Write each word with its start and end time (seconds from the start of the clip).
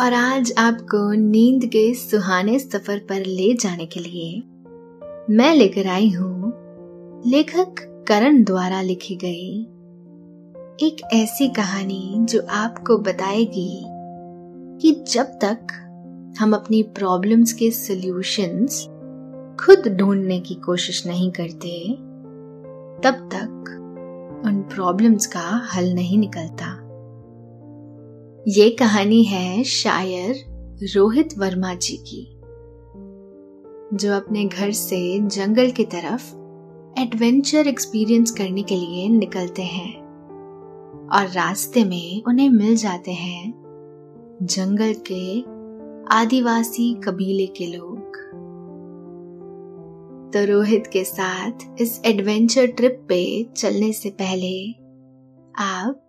और 0.00 0.12
आज 0.12 0.52
आपको 0.58 1.12
नींद 1.12 1.64
के 1.64 1.94
सुहाने 1.94 2.58
सफ़र 2.58 2.98
पर 2.98 3.26
ले 3.26 3.54
जाने 3.54 3.86
के 3.86 4.00
लिए 4.00 4.42
मैं 5.30 5.54
लेकर 5.54 5.86
आई 5.86 6.10
हूँ 6.10 6.52
लेखक 7.26 8.04
करण 8.08 8.44
द्वारा 8.44 8.80
लिखी 8.82 9.16
गई 9.16 9.62
एक 10.86 10.96
ऐसी 11.12 11.48
कहानी 11.48 12.16
जो 12.20 12.46
आपको 12.50 12.98
बताएगी 12.98 13.84
कि 14.82 15.04
जब 15.08 15.24
तक 15.24 15.66
हम 16.38 16.54
अपनी 16.54 16.82
प्रॉब्लम्स 16.82 17.52
के 17.52 17.70
सॉल्यूशंस 17.70 18.84
खुद 19.60 19.96
ढूँढने 19.96 20.40
की 20.40 20.54
कोशिश 20.54 21.06
नहीं 21.06 21.30
करते, 21.30 21.92
तब 23.02 23.28
तक 23.32 23.64
उन 24.46 24.62
प्रॉब्लम्स 24.62 25.26
का 25.26 25.68
हल 25.74 25.92
नहीं 25.92 26.18
निकलता। 26.18 26.81
ये 28.48 28.70
कहानी 28.70 29.22
है 29.22 29.64
शायर 29.64 30.34
रोहित 30.94 31.38
वर्मा 31.38 31.74
जी 31.74 31.96
की, 31.96 32.22
जो 33.96 34.12
अपने 34.12 34.44
घर 34.44 34.70
से 34.70 35.20
जंगल 35.20 35.70
की 35.70 35.84
तरफ़ 35.84 36.32
एडवेंचर 37.00 37.66
एक्सपीरियंस 37.66 38.30
करने 38.30 38.62
के 38.62 38.74
लिए 38.74 39.08
निकलते 39.08 39.62
हैं 39.62 39.98
और 41.12 41.28
रास्ते 41.28 41.84
में 41.84 42.22
उन्हें 42.28 42.50
मिल 42.50 42.76
जाते 42.76 43.10
हैं 43.10 43.54
जंगल 44.42 44.94
के 45.12 45.40
आदिवासी 46.14 46.94
कबीले 46.94 47.46
के 47.46 47.66
लोग। 47.66 47.98
तो 50.32 50.52
रोहित 50.52 50.86
के 50.86 51.04
साथ 51.04 51.52
इस 51.80 52.02
एडवेंचर 52.04 52.66
ट्रिप 52.66 53.06
पे 53.08 53.46
चलने 53.56 53.92
से 53.92 54.10
पहले 54.10 54.72
आप 55.58 56.08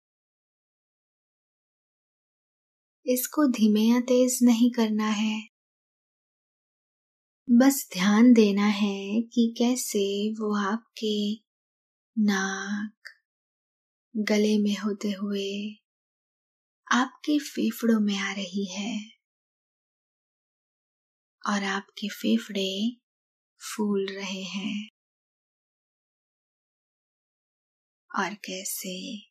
इसको 3.05 3.47
धीमे 3.47 3.81
या 3.81 3.99
तेज 3.99 4.39
नहीं 4.43 4.71
करना 4.71 5.07
है। 5.07 5.41
बस 7.47 7.89
ध्यान 7.93 8.33
देना 8.33 8.65
है 8.65 9.21
कि 9.21 9.55
कैसे 9.57 10.31
वो 10.31 10.55
आपके 10.57 11.33
नाक, 12.19 13.09
गले 14.17 14.57
में 14.59 14.77
होते 14.77 15.11
हुए 15.11 15.75
आपके 16.87 17.39
फेफड़ों 17.39 17.99
में 17.99 18.17
आ 18.17 18.31
रही 18.33 18.65
है 18.65 18.95
और 21.41 21.63
आपके 21.63 22.07
फेफड़े 22.09 22.97
फूल 23.61 24.05
रहे 24.11 24.43
हैं। 24.43 24.89
और 28.11 28.33
कैसे 28.33 29.30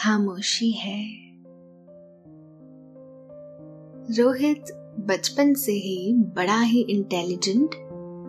खामोशी 0.00 0.70
है। 0.70 1.04
रोहित 4.18 4.64
बचपन 5.00 5.54
से 5.54 5.72
ही 5.72 6.14
बड़ा 6.16 6.60
ही 6.60 6.80
इंटेलिजेंट 6.80 7.74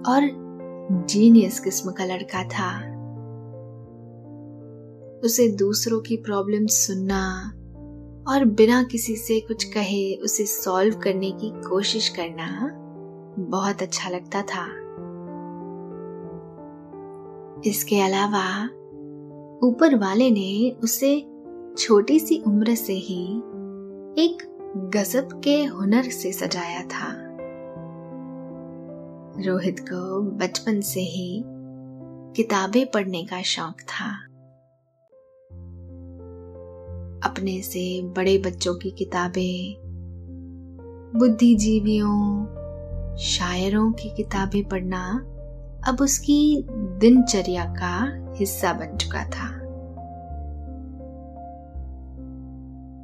और 0.07 0.45
जीनियस 1.07 1.59
किस्म 1.59 1.91
का 1.91 2.05
लड़का 2.05 2.43
था। 2.43 2.77
उसे 5.19 5.47
दूसरों 5.47 5.99
की 5.99 6.17
प्रॉब्लम 6.17 6.65
सुनना 6.65 7.51
और 8.27 8.45
बिना 8.45 8.83
किसी 8.83 9.15
से 9.15 9.39
कुछ 9.39 9.63
कहे 9.63 10.15
उसे 10.15 10.45
सॉल्व 10.45 10.99
करने 10.99 11.31
की 11.31 11.61
कोशिश 11.69 12.09
करना 12.09 12.71
बहुत 13.39 13.81
अच्छा 13.81 14.09
लगता 14.09 14.41
था। 14.41 14.85
इसके 17.65 17.99
अलावा 17.99 18.65
ऊपर 19.67 19.95
वाले 19.95 20.29
ने 20.31 20.71
उसे 20.83 21.34
छोटी 21.77 22.19
सी 22.19 22.43
उम्र 22.47 22.75
से 22.75 22.93
ही 22.93 23.37
एक 24.17 24.37
गजब 24.95 25.41
के 25.43 25.63
हुनर 25.63 26.03
से 26.03 26.31
सजाया 26.31 26.81
था। 26.81 27.13
रोहित 29.41 29.79
को 29.79 30.21
बचपन 30.21 30.81
से 30.81 30.99
ही 30.99 31.43
किताबें 32.35 32.91
पढ़ने 32.91 33.23
का 33.23 33.41
शौक 33.41 33.81
था। 33.81 34.25
अपने 37.29 37.61
से 37.61 38.01
बड़े 38.03 38.37
बच्चों 38.37 38.75
की 38.75 38.91
किताबें, 38.91 39.75
बुद्धिजीवियों, 41.19 42.45
शायरों 43.17 43.91
की 43.91 44.15
किताबें 44.15 44.69
पढ़ना 44.69 45.17
अब 45.87 45.97
उसकी 46.01 46.65
दिनचर्या 46.71 47.65
का 47.65 48.25
हिस्सा 48.35 48.73
बन 48.73 48.97
चुका 48.97 49.29
था। 49.29 49.54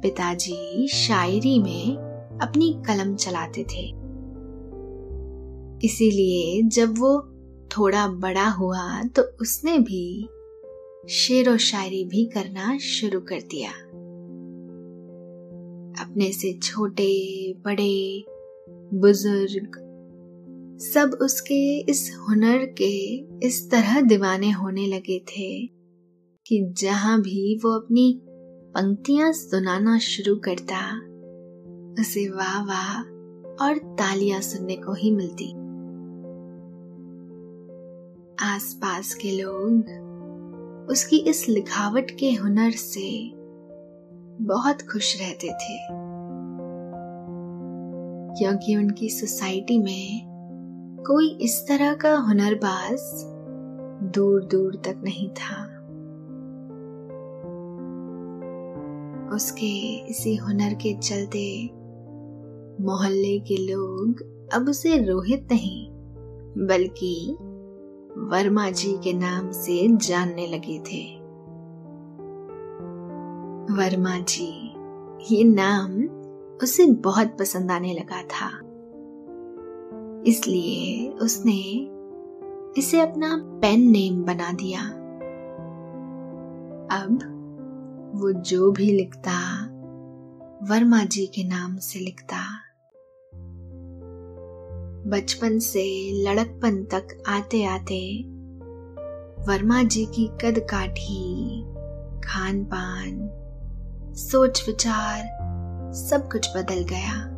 पिताजी 0.02 0.88
शायरी 0.88 1.58
में 1.58 1.96
अपनी 2.42 2.72
कलम 2.86 3.14
चलाते 3.14 3.62
थे। 3.64 3.82
इसीलिए 5.86 6.62
जब 6.62 6.98
वो 6.98 7.18
थोड़ा 7.68 8.06
बड़ा 8.08 8.48
हुआ 8.48 9.02
तो 9.02 9.22
उसने 9.40 9.78
भी 9.78 10.28
शेर 11.08 11.50
और 11.50 11.58
शायरी 11.58 12.04
भी 12.04 12.24
करना 12.24 12.78
शुरू 12.78 13.20
कर 13.20 13.40
दिया। 13.40 13.70
अपने 16.04 16.32
से 16.32 16.52
छोटे, 16.58 17.52
बड़े, 17.52 18.24
बुज़ुर्ग 18.94 19.78
सब 20.82 21.18
उसके 21.22 21.80
इस 21.80 22.16
हुनर 22.28 22.64
के 22.78 23.16
इस 23.46 23.70
तरह 23.70 24.00
दीवाने 24.00 24.50
होने 24.50 24.86
लगे 24.86 25.18
थे 25.18 25.66
कि 26.46 26.74
जहाँ 26.78 27.20
भी 27.20 27.56
वो 27.64 27.78
अपनी 27.78 28.22
पंक्तियाँ 28.74 29.32
सुनाना 29.32 29.98
शुरू 29.98 30.36
करता। 30.36 30.98
उसे 32.02 32.28
वाह 32.28 32.64
वाह 32.64 33.00
और 33.66 33.78
तालियाँ 33.78 34.40
सुनने 34.40 34.76
को 34.76 34.92
ही 34.92 35.10
मिलती। 35.10 35.50
आसपास 38.40 39.14
के 39.14 39.42
लोग 39.42 39.72
उसकी 40.90 41.16
इस 41.16 41.48
लिखावट 41.48 42.10
के 42.10 42.32
हुनर 42.32 42.70
से 42.70 43.32
बहुत 44.44 44.82
खुश 44.82 45.20
रहते 45.20 45.48
थे। 45.48 45.78
क्योंकि 48.38 48.76
उनकी 48.76 49.08
सोसाइटी 49.08 49.78
में 49.78 50.26
कोई 51.06 51.28
इस 51.28 51.64
तरह 51.68 51.94
का 51.94 52.16
हुनरबाज 52.16 53.00
दूर 54.14 54.44
दूर 54.44 54.74
तक 54.76 55.00
नहीं 55.04 55.30
था। 55.30 55.81
उसके 59.32 59.98
इसी 60.10 60.36
हुनर 60.36 60.74
के 60.74 60.94
चलते 60.94 61.70
मोहल्ले 62.84 63.38
के 63.38 63.56
लोग 63.56 64.22
अब 64.54 64.68
उसे 64.68 64.96
रोहित 64.98 65.48
नहीं, 65.52 65.86
बल्कि 66.66 67.36
वर्मा 68.18 68.70
जी 68.70 68.92
के 69.04 69.12
नाम 69.12 69.50
से 69.50 69.88
जानने 69.96 70.46
लगे 70.46 70.78
थे। 70.78 71.02
वर्मा 73.74 74.18
जी, 74.18 74.72
ये 75.34 75.44
नाम 75.44 76.02
उसे 76.62 76.86
बहुत 76.86 77.36
पसंद 77.38 77.70
आने 77.70 77.92
लगा 77.94 78.22
था। 78.22 78.50
इसलिए 80.26 81.08
उसने 81.08 81.88
इसे 82.80 83.00
अपना 83.00 83.36
पेन 83.62 83.80
नेम 83.80 84.22
बना 84.24 84.52
दिया। 84.52 84.80
अब 86.98 87.31
वो 88.14 88.32
जो 88.32 88.72
भी 88.72 88.92
लिखता, 88.92 89.64
वर्मा 90.70 91.04
जी 91.04 91.26
के 91.26 91.44
नाम 91.44 91.76
से 91.76 91.98
लिखता। 91.98 92.40
बचपन 95.10 95.58
से 95.58 95.84
लड़कपन 96.22 96.84
तक 96.84 97.22
आते 97.28 97.64
आते 97.64 98.24
वर्मा 99.48 99.82
जी 99.82 100.04
की 100.06 100.26
कद 100.26 100.58
काठी 100.58 101.62
खान 102.20 102.64
पान 102.64 103.30
सोच 104.14 104.64
विचार 104.68 105.22
सब 105.94 106.30
कुछ 106.32 106.56
बदल 106.56 106.84
गया। 106.84 107.28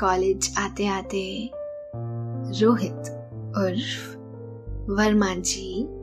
कॉलेज 0.00 0.54
आते 0.58 0.86
आते 0.86 1.50
रोहित 2.60 3.10
उर्फ़ 3.58 4.16
वर्मा 4.92 5.34
जी 5.34 5.97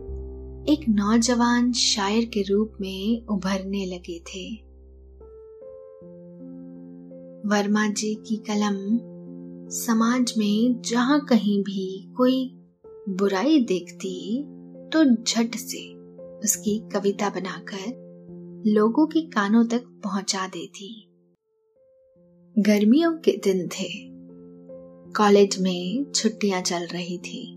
एक 0.69 0.79
नौजवान 0.89 1.71
शायर 1.73 2.25
के 2.25 2.41
रूप 2.41 2.73
में 2.81 3.25
उभरने 3.25 3.85
लगे 3.85 4.19
थे। 4.19 4.55
वर्मा 7.49 7.87
जी 7.87 8.15
की 8.15 8.37
कलम 8.37 8.99
समाज 9.69 10.33
में 10.37 10.81
जहाँ 10.81 11.25
कहीं 11.25 11.63
भी 11.63 12.13
कोई 12.17 12.57
बुराई 13.09 13.59
देखती 13.59 14.43
तो 14.93 15.23
झट 15.23 15.55
से 15.55 15.93
उसकी 16.39 16.89
कविता 16.93 17.29
बनाकर 17.29 18.05
लोगों 18.67 19.07
के 19.07 19.21
कानों 19.21 19.65
तक 19.65 19.83
पहुँचा 20.03 20.47
देती। 20.47 21.07
गर्मियों 22.59 23.13
के 23.13 23.31
दिन 23.31 23.67
थे। 23.67 23.89
कॉलेज 25.13 25.61
में 25.61 26.11
छुट्टियाँ 26.11 26.61
चल 26.61 26.85
रही 26.85 27.17
थी। 27.17 27.54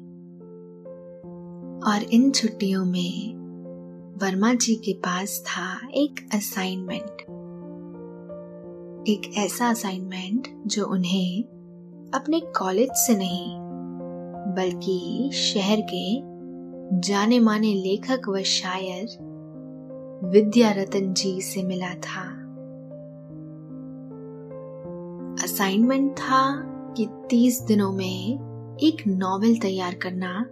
और 1.89 2.03
इन 2.03 2.31
छुट्टियों 2.31 2.85
में 2.85 3.35
वर्मा 4.23 4.55
जी 4.55 4.75
के 4.75 4.93
पास 4.93 5.45
था 5.47 5.89
एक 5.95 6.29
असाइनमेंट 6.35 7.21
एक 9.09 9.35
ऐसा 9.37 9.69
असाइनमेंट 9.69 10.49
जो 10.67 10.87
उन्हें 10.87 11.45
अपने 12.15 12.41
कॉलेज 12.41 12.89
से 12.93 13.17
नहीं, 13.17 13.57
बल्कि 14.55 15.31
शहर 15.35 15.81
के 15.95 16.21
जाने 17.01 17.41
माने 17.41 17.75
लेखक 17.75 18.29
व 18.29 18.43
शायर 18.43 19.07
विद्या 20.25 20.73
रतन 20.73 21.13
जी 21.13 21.41
से 21.41 21.63
मिला 21.63 21.95
था। 21.95 22.23
असाइनमेंट 25.45 26.13
था 26.13 26.63
कि 26.97 27.09
तीस 27.31 27.63
दिनों 27.63 27.93
में 27.93 28.39
एक 28.83 29.07
नॉवेल 29.07 29.59
तैयार 29.59 29.95
करना 29.95 30.47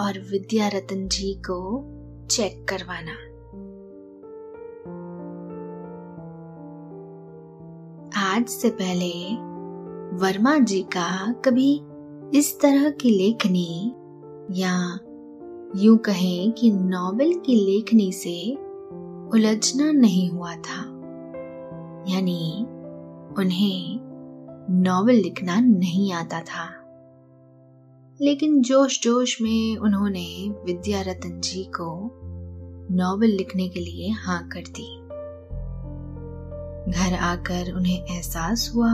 और 0.00 0.12
विद्या 0.18 0.68
रतन 0.68 1.08
जी 1.08 1.34
को 1.34 1.84
चेक 2.26 2.66
करवाना। 2.68 3.12
आज 8.34 8.46
से 8.46 8.70
पहले 8.70 9.34
वर्मा 10.16 10.58
जी 10.58 10.82
का 10.82 11.32
कभी 11.32 11.80
इस 12.38 12.60
तरह 12.60 12.90
की 12.90 13.10
लेखनी 13.10 13.94
या 14.60 14.98
यूँ 15.76 15.98
कहें 15.98 16.52
कि 16.52 16.70
नॉवेल 16.70 17.38
की 17.38 17.54
लेखनी 17.54 18.12
से 18.12 18.52
उलझना 19.34 19.92
नहीं 19.92 20.30
हुआ 20.30 20.54
था। 20.54 20.82
यानी 22.08 22.66
उन्हें 23.38 24.00
नॉवेल 24.70 25.16
लिखना 25.16 25.60
नहीं 25.60 26.12
आता 26.12 26.40
था। 26.40 26.79
लेकिन 28.22 28.62
जोश 28.62 29.00
जोश 29.02 29.42
में 29.42 29.76
उन्होंने 29.76 30.54
विद्या 30.66 31.00
रतन 31.00 31.40
जी 31.40 31.64
को 31.64 32.10
नॉवेल 32.90 33.30
लिखने 33.30 33.68
के 33.68 33.80
लिए 33.80 34.10
हाँ 34.10 34.48
कर 34.48 34.60
दी। 34.60 34.96
घर 36.92 37.14
आकर 37.14 37.72
उन्हें 37.72 38.04
एहसास 38.04 38.72
हुआ 38.74 38.90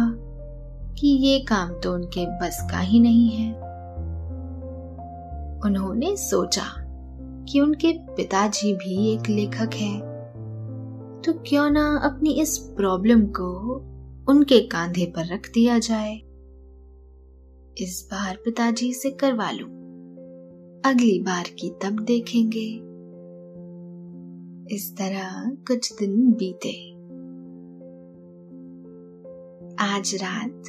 कि 0.98 1.08
ये 1.08 1.40
काम 1.40 1.70
तो 1.70 1.94
उनके 1.94 2.26
बस 2.26 2.68
का 2.70 2.78
ही 2.78 3.00
नहीं 3.00 3.30
है। 3.30 3.52
उन्होंने 5.64 6.16
सोचा 6.16 6.64
कि 7.48 7.60
उनके 7.60 7.92
पिताजी 7.92 8.74
भी 8.74 9.12
एक 9.14 9.28
लेखक 9.28 9.70
हैं, 9.74 10.00
तो 11.26 11.32
क्यों 11.32 11.70
ना 11.70 12.00
अपनी 12.04 12.30
इस 12.30 12.58
प्रॉब्लम 12.58 13.26
को 13.26 13.74
उनके 14.28 14.60
कांधे 14.60 15.12
पर 15.16 15.34
रख 15.34 15.50
दिया 15.54 15.78
जाए। 15.78 16.20
इस 17.80 18.08
बार 18.10 18.38
पिताजी 18.44 18.94
से 18.94 19.10
करवा 19.10 19.50
लू। 19.50 19.66
अगली 20.90 21.18
बार 21.20 21.44
की 21.48 21.70
तब 21.70 22.00
देखेंगे। 22.00 22.68
इस 24.74 24.94
तरह 24.96 25.56
कुछ 25.66 25.92
दिन 25.92 26.32
बीते। 26.32 26.90
आज 29.84 30.14
रात 30.14 30.62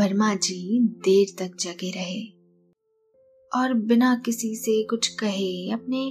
वर्मा 0.00 0.34
जी 0.34 0.80
देर 0.80 1.26
तक 1.38 1.56
जगे 1.60 1.90
रहे 1.90 2.22
और 3.52 3.74
बिना 3.74 4.22
किसी 4.24 4.54
से 4.56 4.82
कुछ 4.82 5.08
कहे 5.08 5.70
अपने 5.70 6.10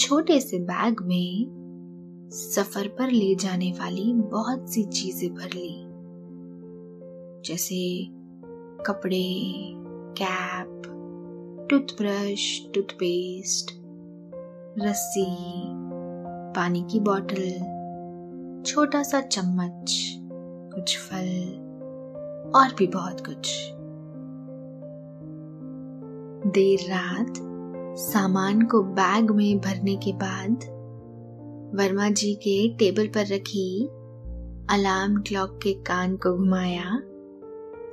छोटे 0.00 0.40
से 0.40 0.58
बैग 0.58 0.96
में 1.02 2.30
सफ़र 2.32 2.88
पर 2.88 3.10
ले 3.10 3.34
जाने 3.34 3.72
वाली 3.72 4.12
बहुत 4.12 4.72
सी 4.72 4.84
चीज़ें 4.84 5.34
भर 5.34 5.50
ली। 5.54 5.94
जैसे 7.48 8.13
कपड़े, 8.86 9.44
कैप, 10.20 10.82
टूथब्रश, 11.70 12.66
टूथपेस्ट, 12.74 13.70
रस्सी, 14.78 15.26
पानी 16.56 16.82
की 16.90 17.00
बोतल 17.00 17.46
छोटा 18.66 19.02
सा 19.02 19.20
चम्मच, 19.20 20.14
कुछ 20.74 20.98
फल, 20.98 21.30
और 22.56 22.74
भी 22.78 22.86
बहुत 22.86 23.26
कुछ। 23.26 23.54
देर 26.52 26.78
रात 26.90 27.34
सामान 27.98 28.62
को 28.62 28.82
बैग 28.82 29.30
में 29.30 29.58
भरने 29.58 29.96
के 29.96 30.12
बाद 30.12 30.64
वर्मा 31.74 32.08
जी 32.10 32.34
के 32.34 32.68
टेबल 32.76 33.06
पर 33.06 33.26
रखी 33.26 33.84
अलार्म 34.70 35.22
क्लॉक 35.22 35.58
के 35.62 35.72
कान 35.74 36.16
को 36.16 36.36
घुमाया 36.36 37.00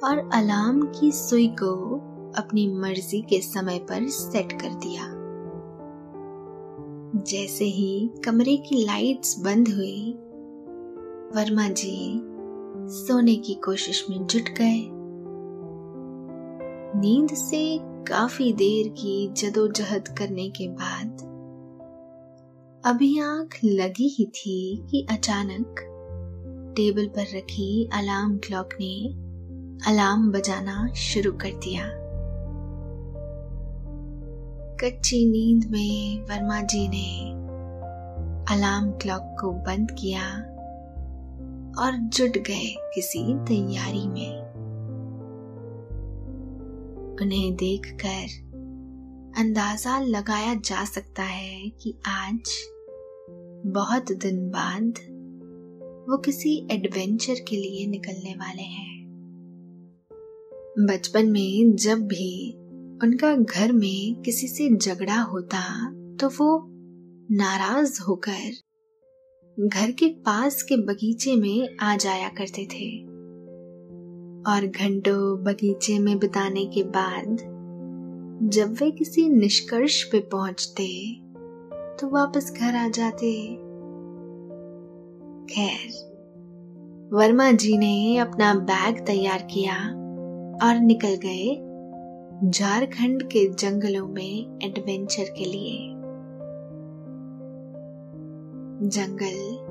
और 0.04 0.18
अलार्म 0.34 0.82
की 0.82 1.12
सुई 1.12 1.48
को 1.48 1.96
अपनी 2.38 2.68
मर्ज़ी 2.68 3.22
के 3.22 3.42
समय 3.42 3.80
पर 3.80 4.08
सेट 4.10 4.52
कर 4.52 4.70
दिया। 4.70 5.04
जैसे 7.22 7.66
ही 7.66 8.10
कमरे 8.26 8.58
की 8.58 8.86
लाइट्स 8.86 9.40
बंद 9.40 9.70
हुई, 9.70 10.14
वर्मा 11.36 11.68
जी 11.70 12.22
सोने 12.94 13.36
की 13.36 13.54
कोशिश 13.54 14.06
में 14.10 14.28
जुट 14.28 14.50
गए। 14.50 14.88
नींद 17.00 17.30
से 17.30 17.80
काफ़ी 17.82 18.54
देर 18.54 18.88
की 18.88 19.28
जदोजहद 19.28 20.08
करने 20.08 20.50
के 20.50 20.68
बाद 20.68 21.28
अभी 22.86 23.20
आँख 23.20 23.60
लगी 23.64 24.08
ही 24.10 24.26
थी 24.26 24.84
कि 24.92 25.08
अचानक 25.12 25.88
टेबल 26.76 27.08
पर 27.08 27.38
रखी 27.38 27.90
अलार्म 27.94 28.38
क्लॉक 28.38 28.70
ने 28.74 29.31
अलार्म 29.88 30.32
बजाना 30.32 30.94
शुरू 30.94 31.32
कर 31.32 31.50
दिया। 31.50 31.86
कच्ची 34.78 35.26
नींद 35.26 35.72
में 35.72 36.22
वर्मा 36.22 36.62
जी 36.62 36.88
ने 36.88 37.32
अलार्म 38.56 38.92
क्लॉक 38.92 39.22
को 39.42 39.52
बंद 39.52 39.92
किया 39.92 40.28
और 41.84 41.98
जुट 41.98 42.38
गए 42.38 42.76
किसी 42.96 43.24
तैयारी 43.48 44.08
में। 44.08 44.38
उन्हें 47.22 47.56
देखकर 47.56 48.52
अंदाज़ा 49.42 50.00
लगाया 50.00 50.54
जा 50.54 50.86
सकता 50.86 51.24
है 51.24 51.70
कि 51.70 51.96
आज 52.08 52.54
बहुत 53.66 54.12
दिन 54.12 54.50
बाद 54.50 55.00
वो 56.10 56.18
किसी 56.18 56.68
एडवेंचर 56.72 57.34
के 57.34 57.56
लिए 57.56 57.88
निकलने 57.88 58.34
वाले 58.34 58.64
हैं। 58.64 59.01
बचपन 60.80 61.26
में 61.32 61.76
जब 61.76 62.02
भी 62.02 62.54
उनका 63.04 63.36
घर 63.36 63.72
में 63.72 64.22
किसी 64.22 64.48
से 64.48 64.76
झगड़ा 64.76 65.22
होता 65.22 65.92
तो 66.16 66.28
वो 66.30 66.68
नाराज़ 67.32 68.02
होकर 68.02 68.52
घर 69.60 69.92
के 69.92 70.08
पास 70.08 70.62
के 70.64 70.78
बगीचे 70.78 71.36
में 71.36 71.78
आ 71.82 71.96
जाया 71.96 72.30
करते 72.30 72.66
थे। 72.66 73.04
और 74.52 74.68
घंटों 74.68 75.44
बगीचे 75.44 76.00
में 76.00 76.20
बिताने 76.20 76.66
के 76.66 76.84
बाद 76.84 77.38
जब 78.50 78.74
वे 78.74 78.92
किसी 78.92 79.30
निष्कर्ष 79.30 80.04
पे 80.04 80.20
पहुँचते 80.20 81.16
तो 82.00 82.10
वापस 82.10 82.54
घर 82.54 82.76
आ 82.76 82.88
जाते। 82.88 83.48
खैर, 85.54 85.90
वर्मा 87.14 87.52
जी 87.52 87.78
ने 87.78 88.18
अपना 88.18 88.54
बैग 88.54 89.06
तैयार 89.06 89.48
किया 89.52 90.01
और 90.62 90.80
निकल 90.80 91.16
गए 91.26 92.50
झारखंड 92.50 93.24
के 93.24 93.48
जंगलों 93.54 94.08
में 94.08 94.60
एडवेंचर 94.64 95.34
के 95.38 95.46
लिए। 95.46 95.78
जंगल 98.90 99.70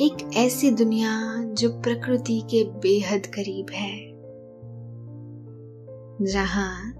एक 0.00 0.30
ऐसी 0.36 0.70
दुनिया 0.70 1.10
जो 1.52 1.70
प्रकृति 1.82 2.40
के 2.44 2.64
बेहद 2.80 3.26
करीब 3.26 3.70
है, 3.70 3.94
जहाँ 6.24 6.92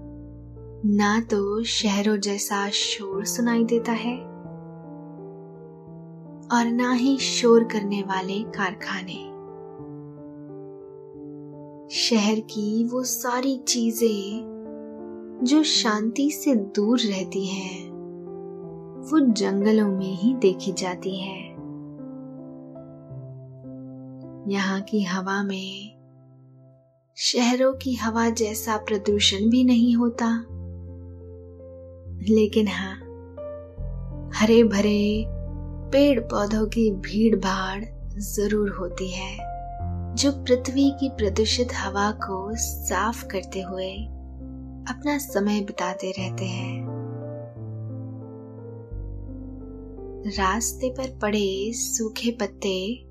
ना 0.85 1.19
तो 1.21 1.63
शहरों 1.63 2.17
जैसा 2.17 2.67
शोर 2.69 3.25
सुनाई 3.25 3.63
देता 3.63 3.91
है 3.91 4.17
और 6.51 6.71
ना 6.71 6.91
ही 6.93 7.17
शोर 7.17 7.63
करने 7.63 8.01
वाले 8.01 8.39
कारखाने। 8.51 9.36
शहर 11.91 12.39
की 12.39 12.83
वो 12.83 13.03
सारी 13.03 13.57
चीज़ें 13.67 15.39
जो 15.43 15.63
शांति 15.63 16.31
से 16.31 16.55
दूर 16.55 16.99
रहती 16.99 17.45
हैं, 17.45 17.89
वो 19.11 19.19
जंगलों 19.19 19.87
में 19.87 20.13
ही 20.13 20.33
देखी 20.33 20.71
जाती 20.71 21.15
है। 21.15 21.39
यहाँ 24.47 24.81
की 24.81 25.03
हवा 25.03 25.43
में, 25.43 25.97
शहरों 27.17 27.73
की 27.73 27.93
हवा 27.95 28.29
जैसा 28.29 28.77
प्रदूषण 28.77 29.49
भी 29.49 29.63
नहीं 29.63 29.95
होता। 29.95 30.29
लेकिन 32.33 32.67
हाँ 32.67 32.95
हरे 34.35 34.63
भरे 34.63 35.25
पेड़ 35.91 36.19
पौधों 36.19 36.65
की 36.65 36.91
भीड़ 36.91 37.35
भाड़ 37.35 37.83
ज़रूर 38.19 38.69
होती 38.69 39.11
है। 39.11 39.56
जो 40.17 40.31
पृथ्वी 40.31 40.89
की 40.89 41.09
प्रदूषित 41.09 41.67
हवा 41.73 42.11
को 42.11 42.55
साफ़ 42.55 43.25
करते 43.25 43.61
हुए 43.61 43.93
अपना 44.89 45.17
समय 45.17 45.61
बिताते 45.61 46.11
रहते 46.11 46.45
हैं। 46.45 46.87
रास्ते 50.37 50.89
पर 50.89 51.19
पड़े 51.21 51.73
सूखे 51.73 52.31
पत्ते 52.31 53.05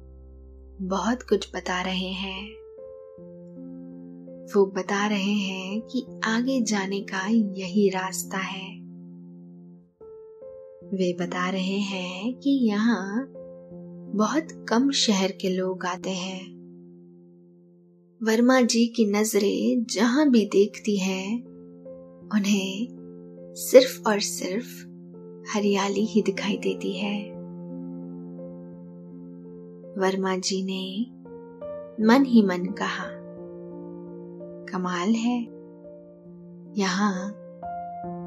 बहुत 0.84 1.22
कुछ 1.22 1.56
बता 1.56 1.82
रहे 1.82 2.12
हैं। 2.12 2.42
वो 4.54 4.66
बता 4.66 5.06
रहे 5.06 5.32
हैं 5.32 5.80
कि 5.80 6.20
आगे 6.24 6.60
जाने 6.60 7.00
का 7.00 7.26
यही 7.30 7.88
रास्ता 7.88 8.38
है। 8.38 8.80
वे 10.88 11.16
बता 11.20 11.50
रहे 11.50 11.78
हैं 11.78 12.34
कि 12.34 12.50
यहाँ 12.50 13.32
बहुत 14.14 14.66
कम 14.68 14.90
शहर 14.90 15.32
के 15.32 15.48
लोग 15.48 15.86
आते 15.86 16.10
हैं। 16.10 16.55
वर्मा 18.22 18.60
जी 18.60 18.86
की 18.86 19.04
नज़रें 19.06 19.84
जहाँ 19.84 20.30
भी 20.30 20.44
देखती 20.44 20.96
हैं, 20.96 21.44
उन्हें 22.34 22.88
सिर्फ़ 23.54 24.08
और 24.08 24.20
सिर्फ़ 24.20 24.86
हरियाली 25.54 26.04
ही 26.04 26.22
दिखाई 26.22 26.56
देती 26.56 26.92
है। 26.92 27.30
वर्मा 29.98 30.36
जी 30.36 30.62
ने 30.62 31.06
मन 32.06 32.24
ही 32.24 32.42
मन 32.42 32.64
कहा, 32.64 33.06
कमाल 34.72 35.08
है। 35.08 35.42
यहाँ 36.78 37.34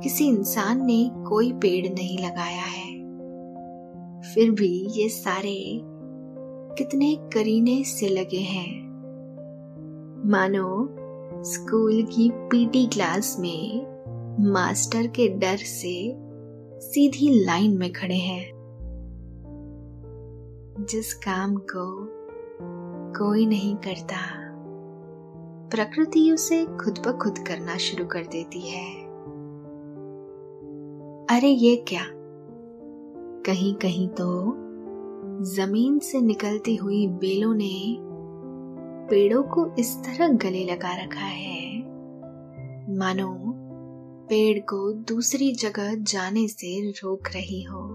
किसी 0.03 0.27
इंसान 0.27 0.85
ने 0.85 1.11
कोई 1.27 1.51
पेड़ 1.51 1.93
नहीं 1.93 2.17
लगाया 2.17 2.63
है। 2.63 2.99
फिर 4.21 4.51
भी 4.51 4.87
ये 4.89 5.09
सारे 5.09 5.81
कितने 6.77 7.15
करीने 7.15 7.83
से 7.83 8.09
लगे 8.09 8.39
हैं। 8.39 8.78
मानो, 10.29 10.89
स्कूल 11.43 12.03
की 12.03 12.31
पीटी 12.33 12.87
क्लास 12.87 13.37
में 13.39 13.81
मास्टर 14.51 15.07
के 15.07 15.27
डर 15.27 15.57
से 15.57 16.15
सीधी 16.79 17.45
लाइन 17.45 17.77
में 17.77 17.91
खड़े 17.91 18.15
हैं। 18.15 18.51
जिस 20.89 21.13
काम 21.13 21.55
को 21.55 22.07
कोई 23.19 23.45
नहीं 23.45 23.75
करता, 23.75 24.17
प्रकृति 25.69 26.31
उसे 26.31 26.65
खुद 26.65 26.99
ब 27.07 27.17
खुद 27.17 27.37
करना 27.37 27.77
शुरू 27.77 28.05
कर 28.05 28.21
देती 28.21 28.61
है। 28.61 29.03
अरे 31.37 31.49
ये 31.49 31.75
क्या? 31.75 32.03
कहीं 33.45 33.75
कहीं 33.75 34.09
तो 34.09 34.53
ज़मीन 35.43 35.99
से 35.99 36.21
निकलती 36.21 36.75
हुई 36.75 37.07
बेलों 37.07 37.53
ने 37.53 38.08
पेड़ों 39.09 39.43
को 39.43 39.75
इस 39.79 39.97
तरह 39.97 40.27
गले 40.27 40.65
लगा 40.65 41.03
रखा 41.03 41.25
है। 41.25 41.79
मानो, 42.97 43.53
पेड़ 44.27 44.59
को 44.59 44.93
दूसरी 44.93 45.51
जगह 45.51 45.95
जाने 45.95 46.47
से 46.47 46.91
रोक 46.91 47.27
रही 47.27 47.63
हो। 47.63 47.89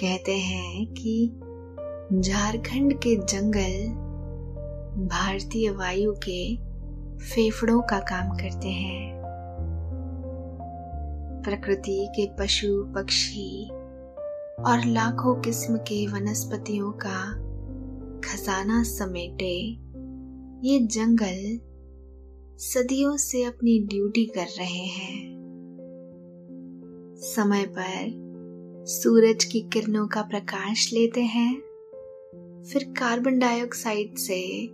कहते 0.00 0.38
हैं 0.38 0.86
कि 0.86 1.32
झारखंड 2.20 2.94
के 2.98 3.16
जंगल 3.16 3.94
भारतीय 5.06 5.70
वायु 5.70 6.12
के 6.28 6.56
फेफड़ों 7.18 7.80
का 7.80 7.98
काम 7.98 8.36
करते 8.36 8.68
हैं। 8.68 9.22
प्रकृति 11.44 12.08
के 12.10 12.26
पशु, 12.26 12.84
पक्षी 12.94 13.70
और 14.62 14.84
लाखों 14.86 15.40
किस्म 15.40 15.76
के 15.76 16.06
वनस्पतियों 16.06 16.92
का 16.92 17.51
खजाना 18.24 18.82
समेटे। 18.82 19.78
ये 20.68 20.80
जंगल 20.80 21.60
सदियों 22.58 23.16
से 23.16 23.44
अपनी 23.44 23.86
ड्यूटी 23.86 24.24
कर 24.24 24.46
रहे 24.46 24.86
हैं। 24.86 25.32
समय 27.18 27.66
पर 27.66 28.22
सूरज 28.88 29.44
की 29.44 29.60
किरणों 29.60 30.08
का 30.08 30.22
प्रकाश 30.22 30.92
लेते 30.92 31.20
हैं। 31.20 31.54
फिर 32.72 32.84
कार्बन 32.84 33.38
डाइऑक्साइड 33.38 34.16
से 34.16 34.68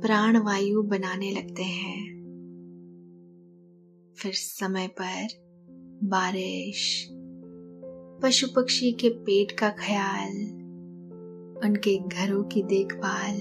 प्राणवायु 0.00 0.82
बनाने 0.82 1.30
लगते 1.30 1.62
हैं। 1.62 2.18
फिर 4.18 4.32
समय 4.34 4.88
पर 4.88 5.26
बारिश, 6.04 7.08
पशु 8.22 8.46
पक्षी 8.56 8.92
के 8.92 9.08
पेट 9.08 9.52
का 9.52 9.68
ख्याल 9.68 10.57
उनके 11.64 11.98
घरों 11.98 12.42
की 12.42 12.62
देखभाल। 12.62 13.36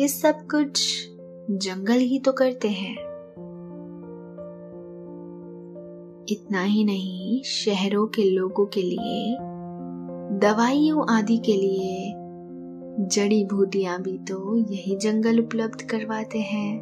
ये 0.00 0.08
सब 0.08 0.46
कुछ 0.46 0.84
जंगल 1.50 1.98
ही 1.98 2.18
तो 2.18 2.32
करते 2.32 2.68
हैं। 2.68 2.94
इतना 6.30 6.62
ही 6.62 6.84
नहीं, 6.84 7.42
शहरों 7.42 8.06
के 8.06 8.22
लोगों 8.22 8.66
के 8.66 8.82
लिए, 8.82 9.36
दवाइयों 10.38 11.04
आदि 11.10 11.36
के 11.38 11.52
लिए 11.52 12.12
जड़ी 13.06 13.44
बूटियाँ 13.44 14.02
भी 14.02 14.18
तो 14.18 14.56
यही 14.56 14.96
जंगल 14.96 15.40
उपलब्ध 15.40 15.82
करवाते 15.82 16.38
हैं। 16.38 16.72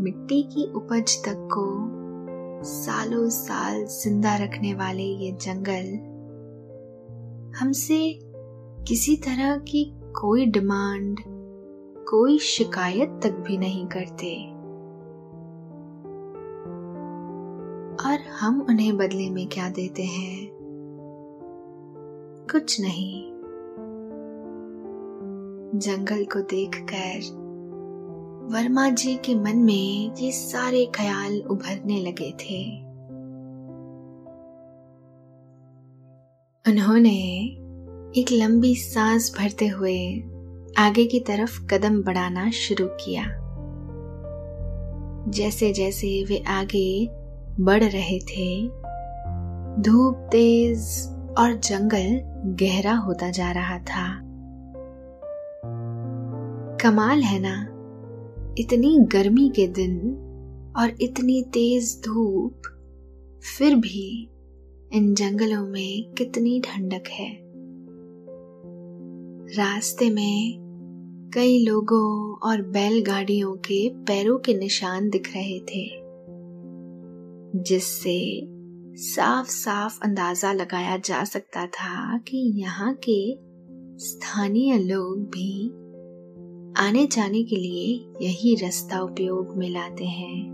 मिट्टी 0.00 0.42
की 0.42 0.72
उपज 0.72 1.16
तक 1.24 1.48
को 1.52 1.66
सालों 2.64 3.28
साल 3.28 3.84
ज़िंदा 3.84 4.36
रखने 4.36 4.74
वाले 4.74 5.02
ये 5.02 5.32
जंगल 5.32 6.11
हमसे 7.58 8.18
किसी 8.88 9.16
तरह 9.16 9.56
की 9.56 9.94
कोई 10.20 10.46
डिमांड, 10.46 11.20
कोई 12.08 12.38
शिकायत 12.38 13.20
तक 13.22 13.30
भी 13.30 13.58
नहीं 13.58 13.86
करते। 13.86 14.46
और 18.08 18.18
हम 18.40 18.66
उन्हें 18.68 18.96
बदले 18.96 19.30
में 19.30 19.48
क्या 19.48 19.68
देते 19.68 20.02
हैं? 20.02 20.50
कुछ 22.52 22.80
नहीं। 22.80 23.32
जंगल 25.80 26.24
को 26.24 26.40
देखकर 26.40 27.42
वर्मा 28.52 28.90
जी 28.90 29.14
के 29.14 29.34
मन 29.34 29.56
में 29.56 30.14
ये 30.16 30.32
सारे 30.32 30.86
ख्याल 30.86 31.40
उभरने 31.40 32.00
लगे 32.00 32.32
थे। 32.32 32.91
उन्होंने 36.68 37.18
एक 38.16 38.26
लंबी 38.32 38.74
सांस 38.74 39.34
भरते 39.38 39.68
हुए 39.68 40.20
आगे 40.78 41.04
की 41.04 41.20
तरफ़ 41.20 41.66
कदम 41.66 42.02
बढ़ाना 42.02 42.50
शुरू 42.50 42.86
किया। 42.86 43.24
जैसे 45.30 45.72
जैसे 45.72 46.24
वे 46.24 46.38
आगे 46.38 47.08
बढ़ 47.60 47.84
रहे 47.84 48.18
थे, 48.18 48.66
धूप 49.82 50.28
तेज 50.32 51.08
और 51.38 51.54
जंगल 51.54 52.20
गहरा 52.64 52.94
होता 52.94 53.30
जा 53.30 53.52
रहा 53.52 53.78
था। 53.78 54.20
कमाल 56.76 57.20
है 57.20 57.38
ना? 57.38 57.68
इतनी 58.58 58.98
गर्मी 59.00 59.48
के 59.48 59.66
दिन 59.66 59.98
और 60.76 60.92
इतनी 61.00 61.42
तेज 61.42 62.02
धूप, 62.04 62.62
फिर 63.58 63.74
भी 63.74 64.28
इन 64.94 65.14
जंगलों 65.14 65.66
में 65.66 66.12
कितनी 66.12 66.60
ठंडक 66.60 67.04
है। 67.08 67.38
रास्ते 69.56 70.10
में 70.10 70.58
कई 71.34 71.64
लोगों 71.64 72.36
और 72.48 72.62
बैलगाड़ियों 72.62 73.54
के 73.56 73.88
पैरों 73.88 74.38
के 74.38 74.54
निशान 74.54 75.10
दिख 75.10 75.32
रहे 75.36 75.58
थे, 75.60 75.84
जिससे 77.62 78.40
साफ़ 78.94 79.48
साफ़ 79.48 80.00
अंदाज़ा 80.02 80.52
लगाया 80.52 80.96
जा 80.96 81.24
सकता 81.24 81.66
था 81.66 82.18
कि 82.18 82.38
यहाँ 82.60 82.98
के 83.08 83.38
स्थानीय 83.98 84.78
लोग 84.78 85.18
भी 85.18 85.68
आने 86.78 87.06
जाने 87.06 87.42
के 87.42 87.56
लिए 87.56 88.10
यही 88.26 88.54
रास्ता 88.54 89.00
उपयोग 89.00 89.56
में 89.56 89.70
लाते 89.70 90.04
हैं। 90.04 90.50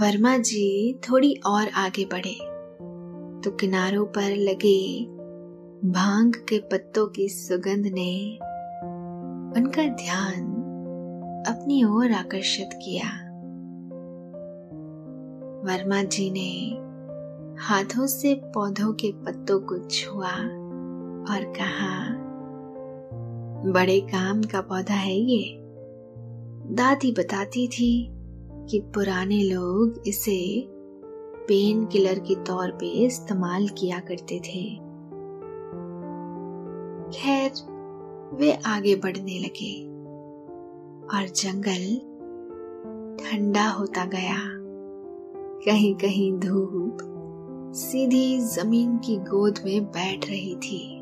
वर्मा 0.00 0.36
जी 0.38 0.94
थोड़ी 0.94 1.34
और 1.46 1.68
आगे 1.68 2.04
बढ़े। 2.04 2.53
तो 3.44 3.50
किनारों 3.50 4.06
पर 4.06 4.36
लगे 4.36 5.04
भाँग 5.92 6.34
के 6.34 6.58
पत्तों 6.58 7.06
की 7.06 7.28
सुगंध 7.28 7.86
ने 7.86 8.38
उनका 9.56 9.82
ध्यान 9.82 10.46
अपनी 11.48 11.84
ओर 11.84 12.12
आकर्षित 12.12 12.70
किया। 12.74 13.08
वर्मा 15.66 16.02
जी 16.02 16.30
ने 16.30 16.78
हाथों 17.62 18.06
से 18.06 18.34
पौधों 18.34 18.92
के 18.92 19.12
पत्तों 19.12 19.60
को 19.60 19.78
छुआ 19.78 20.32
और 21.34 21.44
कहा, 21.44 22.14
बड़े 23.72 24.00
काम 24.00 24.42
का 24.42 24.60
पौधा 24.60 24.94
है 24.94 25.16
ये। 25.16 25.56
दादी 26.74 27.12
बताती 27.12 27.68
थी 27.68 28.08
कि 28.70 28.80
पुराने 28.80 29.42
लोग 29.42 30.02
इसे 30.06 30.73
पेन 31.48 31.84
किलर 31.86 32.18
के 32.18 32.34
तौर 32.44 32.70
पे 32.70 32.86
इस्तेमाल 33.04 33.68
किया 33.68 33.98
करते 34.00 34.38
थे। 34.40 34.64
खैर, 37.12 37.50
वे 38.34 38.52
आगे 38.66 38.94
बढ़ने 38.96 39.38
लगे 39.38 39.74
और 41.16 41.28
जंगल 41.28 41.84
ठंडा 43.24 43.68
होता 43.68 44.04
गया। 44.04 44.38
कहीं 45.64 45.94
कहीं 45.94 46.32
धूप 46.38 46.98
सीधी 47.74 48.38
ज़मीन 48.40 48.96
की 48.98 49.16
गोद 49.16 49.58
में 49.64 49.84
बैठ 49.84 50.28
रही 50.28 50.54
थी 50.56 51.00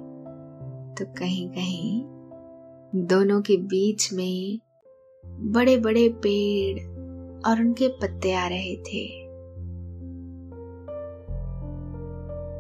तो 0.99 1.05
कहीं 1.19 1.49
कहीं 1.49 2.03
दोनों 3.07 3.41
के 3.41 3.57
बीच 3.57 4.13
में 4.13 4.59
बड़े 5.53 5.77
बड़े 5.77 6.09
पेड़ 6.27 6.79
और 7.49 7.61
उनके 7.61 7.89
पत्ते 7.89 8.33
आ 8.33 8.47
रहे 8.47 8.77
थे। 8.83 9.22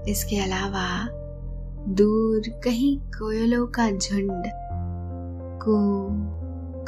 इसके 0.09 0.37
अलावा 0.37 1.09
दूर 1.89 2.61
कहीं 2.65 2.99
कोयलों 2.99 3.67
का 3.67 3.91
झुंड 3.91 4.43
कू 5.63 6.09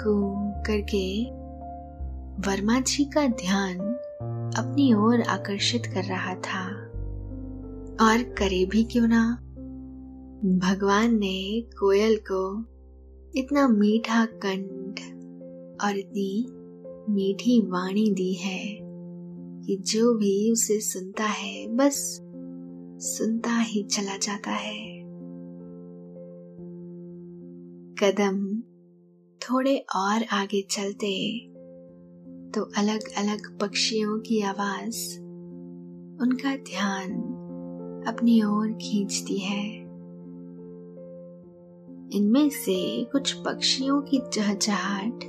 कू 0.04 0.34
करके 0.66 1.24
वर्मा 2.40 2.80
जी 2.80 3.04
का 3.04 3.26
ध्यान 3.26 3.78
अपनी 4.56 4.94
ओर 4.94 5.22
आकर्षित 5.22 5.86
कर 5.86 6.04
रहा 6.04 6.34
था। 6.34 6.68
और 8.06 8.22
करे 8.22 8.66
भी 8.66 8.84
क्यों 8.84 9.08
ना? 9.08 9.38
भगवान 10.58 11.18
ने 11.18 11.60
कोयल 11.60 12.16
को 12.32 12.64
इतना 13.36 13.68
मीठा 13.68 14.24
कंठ 14.24 15.00
और 15.84 15.96
इतनी 15.96 16.46
मीठी 17.12 17.60
वाणी 17.60 18.10
दी 18.10 18.32
है 18.32 18.78
कि 19.66 19.76
जो 19.76 20.14
भी 20.14 20.52
उसे 20.52 20.80
सुनता 20.80 21.24
है, 21.24 21.66
बस 21.66 22.23
सुनता 23.04 23.58
ही 23.60 23.82
चला 23.82 24.16
जाता 24.16 24.50
है। 24.50 24.98
कदम 27.94 28.62
थोड़े 29.38 29.76
और 29.96 30.24
आगे 30.32 30.62
चलते 30.62 31.38
तो 32.50 32.62
अलग 32.76 33.00
अलग 33.18 33.58
पक्षियों 33.58 34.18
की 34.18 34.40
आवाज़ 34.42 35.20
उनका 36.22 36.56
ध्यान 36.56 37.12
अपनी 38.08 38.42
ओर 38.42 38.72
खींचती 38.72 39.38
है। 39.38 39.78
इनमें 42.12 42.50
से 42.50 43.04
कुछ 43.04 43.32
पक्षियों 43.32 44.02
की 44.02 44.20
चहचहाट 44.32 45.24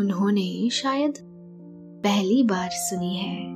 उन्होंने 0.00 0.70
शायद 0.70 1.14
पहली 2.04 2.42
बार 2.42 2.68
सुनी 2.72 3.16
है। 3.16 3.53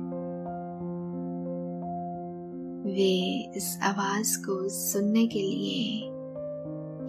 वे 2.89 3.51
इस 3.57 3.79
आवाज़ 3.83 4.37
को 4.37 4.69
सुनने 4.69 5.27
के 5.27 5.39
लिए 5.39 6.05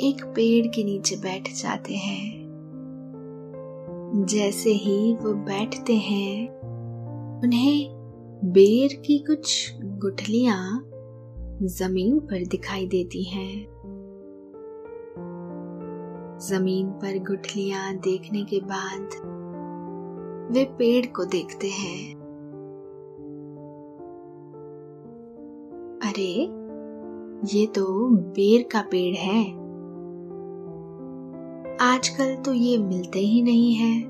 एक 0.09 0.25
पेड़ 0.25 0.67
के 0.67 0.85
नीचे 0.85 1.17
बैठ 1.17 1.49
जाते 1.53 1.95
हैं। 1.95 2.41
जैसे 4.31 4.71
ही 4.71 5.15
वो 5.15 5.35
बैठते 5.35 5.95
हैं, 5.95 6.49
उन्हें 7.43 7.91
बेर 8.45 9.03
की 9.07 9.19
कुछ 9.19 9.75
गुठलियाँ 9.83 10.87
ज़मीन 11.63 12.19
पर 12.19 12.47
दिखाई 12.47 12.87
देती 12.87 13.23
हैं। 13.23 13.67
ज़मीन 16.39 16.91
पर 16.91 17.19
गुठलियाँ 17.19 17.97
देखने 17.97 18.45
के 18.45 18.61
बाद 18.61 19.09
वे 20.53 20.65
पेड़ 20.65 21.07
को 21.07 21.25
देखते 21.25 21.69
हैं। 21.69 22.20
अरे 26.21 27.59
ये 27.59 27.67
तो 27.67 28.09
बेर 28.11 28.69
का 28.73 28.83
पेड़ 28.83 29.17
है। 29.17 29.53
आजकल 31.81 32.37
तो 32.37 32.53
ये 32.53 32.79
मिलते 32.79 33.19
ही 33.19 33.43
नहीं 33.43 33.75
है। 33.75 34.03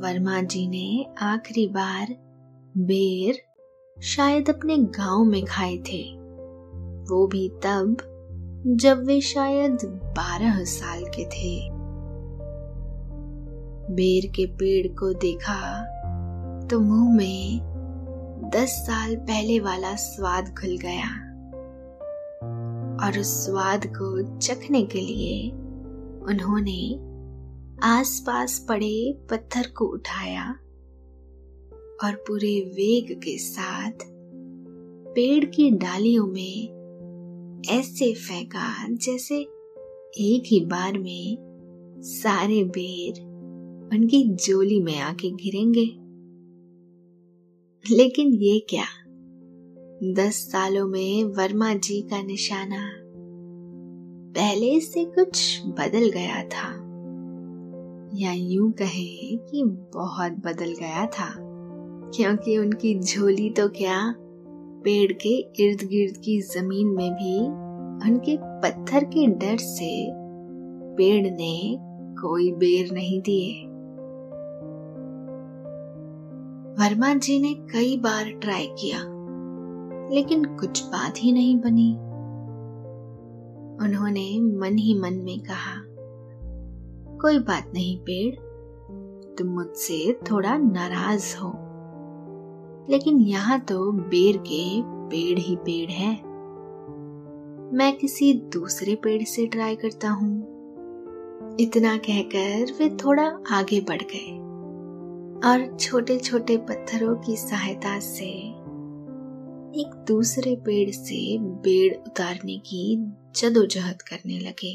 वर्मा 0.00 0.42
जी 0.42 0.68
ने 0.68 1.06
आखिरी 1.22 1.66
बार 1.66 2.06
बेर 2.76 3.34
शायद 4.02 4.50
अपने 4.50 4.78
गाँव 4.78 5.24
में 5.24 5.44
खाए 5.44 5.76
थे। 5.76 6.16
वो 7.10 7.26
भी 7.26 7.48
तब, 7.48 7.96
जब 8.66 9.04
वे 9.06 9.20
शायद 9.20 9.78
बारह 10.16 10.64
साल 10.64 11.04
के 11.04 11.24
थे। 11.24 11.70
बेर 13.94 14.30
के 14.30 14.46
पेड़ 14.46 14.86
को 14.86 15.12
देखा 15.12 15.84
तो 16.66 16.80
मुँह 16.80 17.16
में 17.16 17.69
दस 18.48 18.68
साल 18.68 19.16
पहले 19.16 19.60
वाला 19.60 19.94
स्वाद 19.94 20.54
घुल 20.60 20.76
गया। 20.76 21.30
और 23.06 23.18
उस 23.18 23.46
स्वाद 23.46 23.86
को 23.86 24.38
चखने 24.38 24.82
के 24.82 25.00
लिए 25.00 25.50
उन्होंने 26.24 26.94
आसपास 27.82 28.66
पड़े 28.68 29.18
पत्थर 29.30 29.66
को 29.76 29.84
उठाया 29.84 30.50
और 32.04 32.14
पूरे 32.14 32.60
वेग 32.60 33.18
के 33.18 33.38
साथ 33.38 33.92
पेड़ 35.14 35.44
की 35.44 35.70
डालियों 35.70 36.26
में 36.26 36.80
ऐसे 37.70 38.14
फेंका 38.14 38.86
जैसे 38.90 39.36
एक 40.18 40.42
ही 40.46 40.60
बार 40.60 40.98
में 40.98 41.36
सारे 41.98 42.64
बेर 42.64 43.22
उनकी 43.92 44.24
जोली 44.24 44.80
में 44.80 44.98
आके 45.00 45.30
गिरेंगे। 45.30 45.99
लेकिन 47.84 48.32
ये 48.34 48.58
क्या? 48.70 48.84
दस 50.14 50.36
सालों 50.52 50.86
में 50.88 51.24
वर्मा 51.24 51.72
जी 51.74 52.00
का 52.02 52.22
निशाना 52.22 52.80
पहले 54.34 54.80
से 54.80 55.04
कुछ 55.04 55.60
बदल 55.68 56.08
गया 56.10 56.42
था। 56.44 56.68
या 58.14 58.32
यूँ 58.32 58.70
कहें 58.72 59.38
कि 59.38 59.62
बहुत 59.94 60.32
बदल 60.32 60.74
गया 60.80 61.06
था, 61.06 61.28
क्योंकि 62.16 62.58
उनकी 62.58 62.98
झोली 63.00 63.50
तो 63.50 63.68
क्या 63.68 63.98
पेड़ 64.84 65.12
के 65.12 65.34
इर्द 65.64 65.82
गिर्द 65.88 66.16
की 66.16 66.40
ज़मीन 66.40 66.86
में 66.88 67.12
भी 67.12 67.38
उनके 68.10 68.36
पत्थर 68.36 69.04
के 69.04 69.26
डर 69.26 69.56
से 69.56 69.90
पेड़ 70.96 71.26
ने 71.26 71.76
कोई 72.22 72.50
बेर 72.52 72.92
नहीं 72.92 73.20
दिए। 73.20 73.69
वर्मा 76.80 77.14
जी 77.14 77.40
ने 77.40 77.54
कई 77.54 77.96
बार 77.96 78.30
ट्राई 78.30 78.66
किया, 78.66 78.98
लेकिन 80.14 80.44
कुछ 80.44 80.84
बात 80.84 81.14
ही 81.18 81.32
नहीं 81.32 81.56
बनी। 81.56 81.92
उन्होंने 83.84 84.40
मन 84.40 84.78
ही 84.78 85.00
मन 85.00 85.14
में 85.14 85.40
कहा, 85.40 85.74
कोई 87.18 87.38
बात 87.38 87.70
नहीं 87.74 87.98
पेड़, 87.98 88.34
तुम 89.38 89.48
मुझसे 89.48 90.20
थोड़ा 90.30 90.56
नाराज़ 90.56 91.36
हो। 91.36 91.52
लेकिन 92.90 93.20
यहाँ 93.20 93.60
तो 93.60 93.92
बेर 93.92 94.36
के 94.36 94.82
पेड़ 94.82 95.38
ही 95.38 95.56
पेड़ 95.56 95.90
है। 95.90 96.14
मैं 97.72 97.96
किसी 97.96 98.34
दूसरे 98.34 98.94
पेड़ 98.94 99.22
से 99.22 99.46
ट्राई 99.46 99.76
करता 99.76 100.10
हूँ। 100.10 100.38
इतना 101.60 101.96
कहकर 101.96 102.72
वे 102.72 102.96
थोड़ा 102.96 103.38
आगे 103.50 103.80
बढ़ 103.80 104.02
गए। 104.02 104.39
और 105.44 105.76
छोटे 105.80 106.18
छोटे 106.18 106.56
पत्थरों 106.56 107.14
की 107.16 107.36
सहायता 107.36 107.98
से 108.00 108.26
एक 109.80 110.04
दूसरे 110.08 110.56
पेड़ 110.56 110.90
से 110.90 111.38
बेड़ 111.38 111.94
उतारने 111.94 112.56
की 112.58 112.96
जदोजहद 113.36 114.02
करने 114.02 114.38
लगे। 114.38 114.72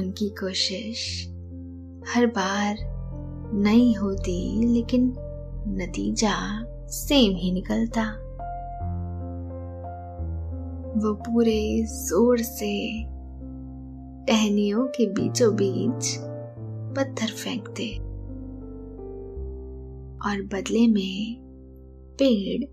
उनकी 0.00 0.28
कोशिश 0.28 1.26
हर 2.08 2.26
बार 2.26 2.76
नई 3.54 3.92
होती, 3.92 4.66
लेकिन 4.74 5.14
नतीजा 5.68 6.34
सेम 6.88 7.36
ही 7.36 7.52
निकलता। 7.52 8.04
वो 10.96 11.14
पूरे 11.14 11.84
ज़ोर 11.86 12.38
से 12.38 13.02
टहनियों 14.26 14.86
के 14.86 15.06
बीचों 15.06 15.54
बीच 15.54 16.31
पत्थर 16.94 17.26
फेंकते। 17.26 18.12
और 20.22 20.42
बदले 20.42 20.86
में 20.88 21.36
पेड़ 22.18 22.64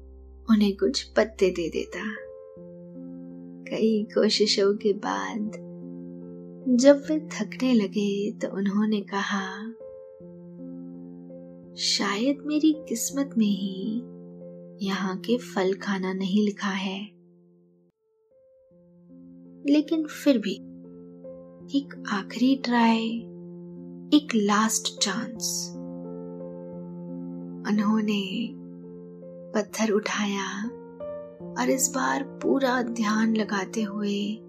उन्हें 0.51 0.77
कुछ 0.77 1.03
पत्ते 1.03 1.51
दे 1.51 1.69
देता। 1.69 2.15
कई 3.71 4.03
कोशिशों 4.03 4.73
के 4.77 4.93
बाद 4.93 5.51
जब 6.77 7.03
वे 7.09 7.19
थकने 7.19 7.73
लगे 7.73 8.31
तो 8.31 8.47
उन्होंने 8.57 9.01
कहा, 9.01 9.63
शायद 11.75 12.43
मेरी 12.45 12.85
किस्मत 12.89 13.29
में 13.37 13.47
ही 13.47 14.01
यहाँ 14.85 15.17
के 15.17 15.37
फल 15.37 15.73
खाना 15.73 16.13
नहीं 16.13 16.45
लिखा 16.45 16.69
है। 16.69 17.03
लेकिन 19.73 20.05
फिर 20.05 20.37
भी 20.37 20.55
एक 21.79 22.03
आखिरी 22.09 22.55
ट्राई 22.55 23.23
एक 24.13 24.27
लास्ट 24.35 24.99
चांस 25.01 25.71
उन्होंने 27.69 28.49
पत्थर 29.55 29.91
उठाया 29.91 30.63
और 31.61 31.69
इस 31.69 31.91
बार 31.95 32.23
पूरा 32.23 32.81
ध्यान 32.81 33.35
लगाते 33.35 33.81
हुए 33.81 34.39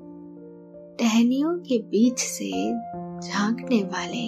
टहनियों 1.00 1.58
के 1.58 1.78
बीच 1.78 2.18
से 2.18 2.50
झांकने 3.28 3.82
वाले 3.82 4.26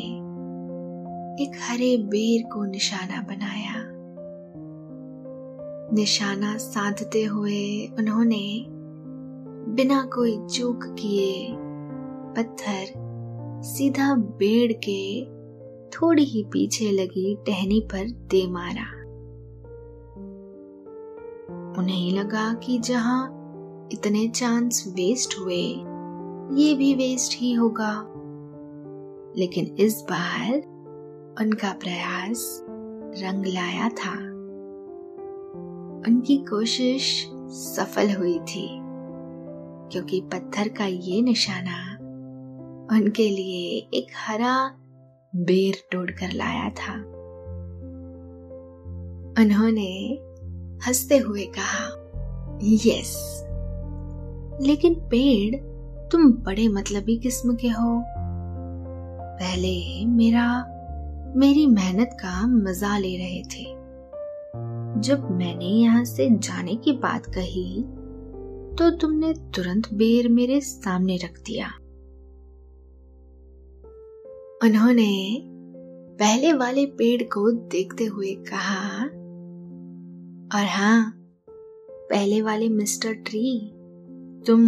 एक 1.45 1.59
हरे 1.63 1.97
बेर 1.97 2.43
को 2.53 2.65
निशाना 2.65 3.23
बनाया। 3.23 3.75
निशाना 5.95 6.57
साधते 6.57 7.25
हुए 7.25 7.87
उन्होंने 7.87 8.67
बिना 9.75 10.03
कोई 10.03 10.47
चूक 10.47 10.85
किए 10.85 11.49
पत्थर 12.37 13.02
सीधा 13.63 14.15
बेड़ 14.15 14.73
के 14.73 15.25
थोड़ी 15.91 16.25
ही 16.25 16.45
पीछे 16.45 16.91
लगी 16.91 17.37
टहनी 17.37 17.81
पर 17.81 18.11
दे 18.11 18.47
मारा। 18.51 19.03
उन्हें 21.79 22.13
लगा 22.13 22.55
कि 22.55 22.79
जहाँ 22.79 23.39
इतने 23.93 24.29
चांस 24.29 24.85
वेस्ट 24.89 25.39
हुए, 25.41 25.63
ये 26.63 26.75
भी 26.75 26.95
वेस्ट 26.95 27.41
ही 27.41 27.53
होगा। 27.53 28.09
लेकिन 29.37 29.77
इस 29.79 30.03
बार 30.03 30.55
उनका 31.41 31.73
प्रयास 31.73 32.67
रंग 33.19 33.47
लाया 33.47 33.89
था। 33.89 34.13
उनकी 36.09 36.37
कोशिश 36.37 37.31
सफल 37.49 38.11
हुई 38.11 38.39
थी, 38.39 38.79
क्योंकि 39.93 40.21
पत्थर 40.21 40.69
का 40.69 40.87
ये 40.87 41.23
निशाना 41.23 41.92
उनके 42.93 43.29
लिए 43.29 43.89
एक 43.95 44.07
हरा 44.17 44.55
बेर 45.37 45.75
तोड़ 45.93 46.11
कर 46.11 46.33
लाया 46.33 46.69
था। 46.71 46.95
उन्होंने 49.43 49.93
हँसते 50.87 51.19
हुए 51.19 51.45
कहा, 51.59 51.87
यस, 52.63 53.13
लेकिन 54.63 54.95
पेड़, 54.95 55.57
तुम 56.11 56.33
बड़े 56.33 56.69
मतलबी 56.69 57.17
किस्म 57.17 57.55
के 57.55 57.69
हो। 57.69 58.03
पहले 59.39 60.05
मेरा, 60.07 60.47
मेरी 61.37 61.67
मेहनत 61.67 62.11
का 62.13 62.47
मज़ा 62.47 62.99
ले 62.99 63.17
रहे 63.17 63.43
थे। 63.43 63.65
जब 65.01 65.29
मैंने 65.31 65.65
यहाँ 65.65 66.05
से 66.05 66.29
जाने 66.31 66.75
की 66.77 66.93
बात 66.93 67.27
कही 67.27 67.83
तो 68.79 68.91
तुमने 68.91 69.33
तुरंत 69.55 69.93
बेर 69.95 70.29
मेरे 70.29 70.61
सामने 70.61 71.17
रख 71.17 71.41
दिया। 71.47 71.73
उन्होंने 74.65 75.43
पहले 76.19 76.53
वाले 76.53 76.87
पेड़ 76.87 77.23
को 77.23 77.51
देखते 77.53 78.05
हुए 78.05 78.35
कहा, 78.35 79.05
और 80.59 80.67
हाँ 80.67 81.15
पहले 82.11 82.43
वाले 82.43 82.69
मिस्टर 82.69 83.13
ट्री, 83.13 83.73
तुम 84.47 84.61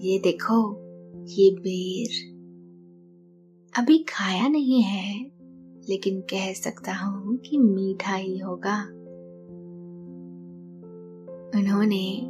ये 0.00 0.18
देखो, 0.18 0.58
ये 1.26 1.50
बेर 1.50 2.34
अभी 3.78 3.98
खाया 3.98 4.48
नहीं 4.48 4.82
है, 4.82 5.30
लेकिन 5.88 6.20
कह 6.20 6.52
सकता 6.52 6.92
हूँ 6.92 7.36
कि 7.36 7.58
मीठा 7.58 8.14
ही 8.14 8.38
होगा। 8.38 8.80
उन्होंने 11.58 12.20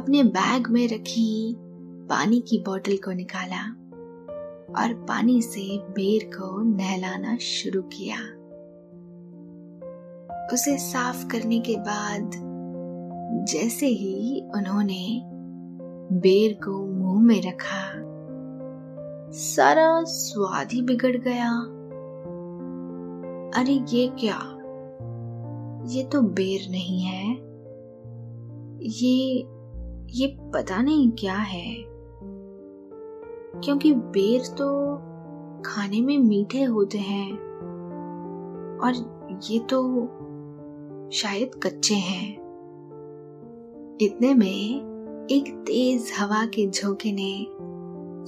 अपने 0.00 0.22
बैग 0.22 0.68
में 0.68 0.88
रखी 0.88 1.54
पानी 2.08 2.40
की 2.40 2.58
बोतल 2.58 2.96
को 2.96 3.12
निकाला। 3.12 3.81
और 4.78 4.94
पानी 5.08 5.42
से 5.42 5.78
बेर 5.78 6.24
को 6.24 6.62
नहलाना 6.62 7.36
शुरू 7.36 7.82
किया। 7.82 8.16
उसे 10.52 10.78
साफ़ 10.78 11.26
करने 11.26 11.58
के 11.58 11.76
बाद 11.76 12.30
जैसे 13.48 13.86
ही 13.86 14.40
उन्होंने 14.56 15.22
बेर 16.12 16.52
को 16.52 16.86
मुँह 16.86 17.22
में 17.22 17.42
रखा, 17.42 18.12
सारा 19.32 20.02
स्वाद 20.02 20.68
ही 20.72 20.82
बिगड़ 20.82 21.16
गया। 21.16 21.52
अरे 23.60 23.72
ये 23.72 24.08
क्या? 24.08 24.58
ये 25.86 26.04
तो 26.04 26.22
बेर 26.22 26.70
नहीं 26.70 27.00
है। 27.00 27.32
ये 28.82 29.48
ये 30.10 30.36
पता 30.54 30.82
नहीं 30.82 31.10
क्या 31.10 31.36
है। 31.36 31.91
क्योंकि 33.64 33.92
बेर 33.94 34.40
तो 34.40 34.96
खाने 35.66 36.00
में 36.00 36.18
मीठे 36.18 36.62
होते 36.62 36.98
हैं। 36.98 37.32
और 38.82 38.94
ये 39.50 39.58
तो 39.58 40.06
शायद 41.10 41.50
कच्चे 41.62 41.94
हैं। 41.94 42.32
इतने 44.00 44.34
में 44.34 44.92
एक 45.30 45.54
तेज 45.66 46.12
हवा 46.18 46.46
के 46.46 46.70
झोंके 46.70 47.12
ने 47.12 47.46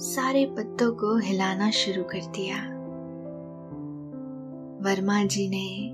सारे 0.05 0.45
पत्तों 0.45 0.91
को 0.91 1.17
हिलाना 1.17 1.71
शुरू 1.71 2.03
कर 2.03 2.25
दिया। 2.25 2.55
वर्मा 4.81 5.23
जी 5.23 5.49
ने 5.49 5.91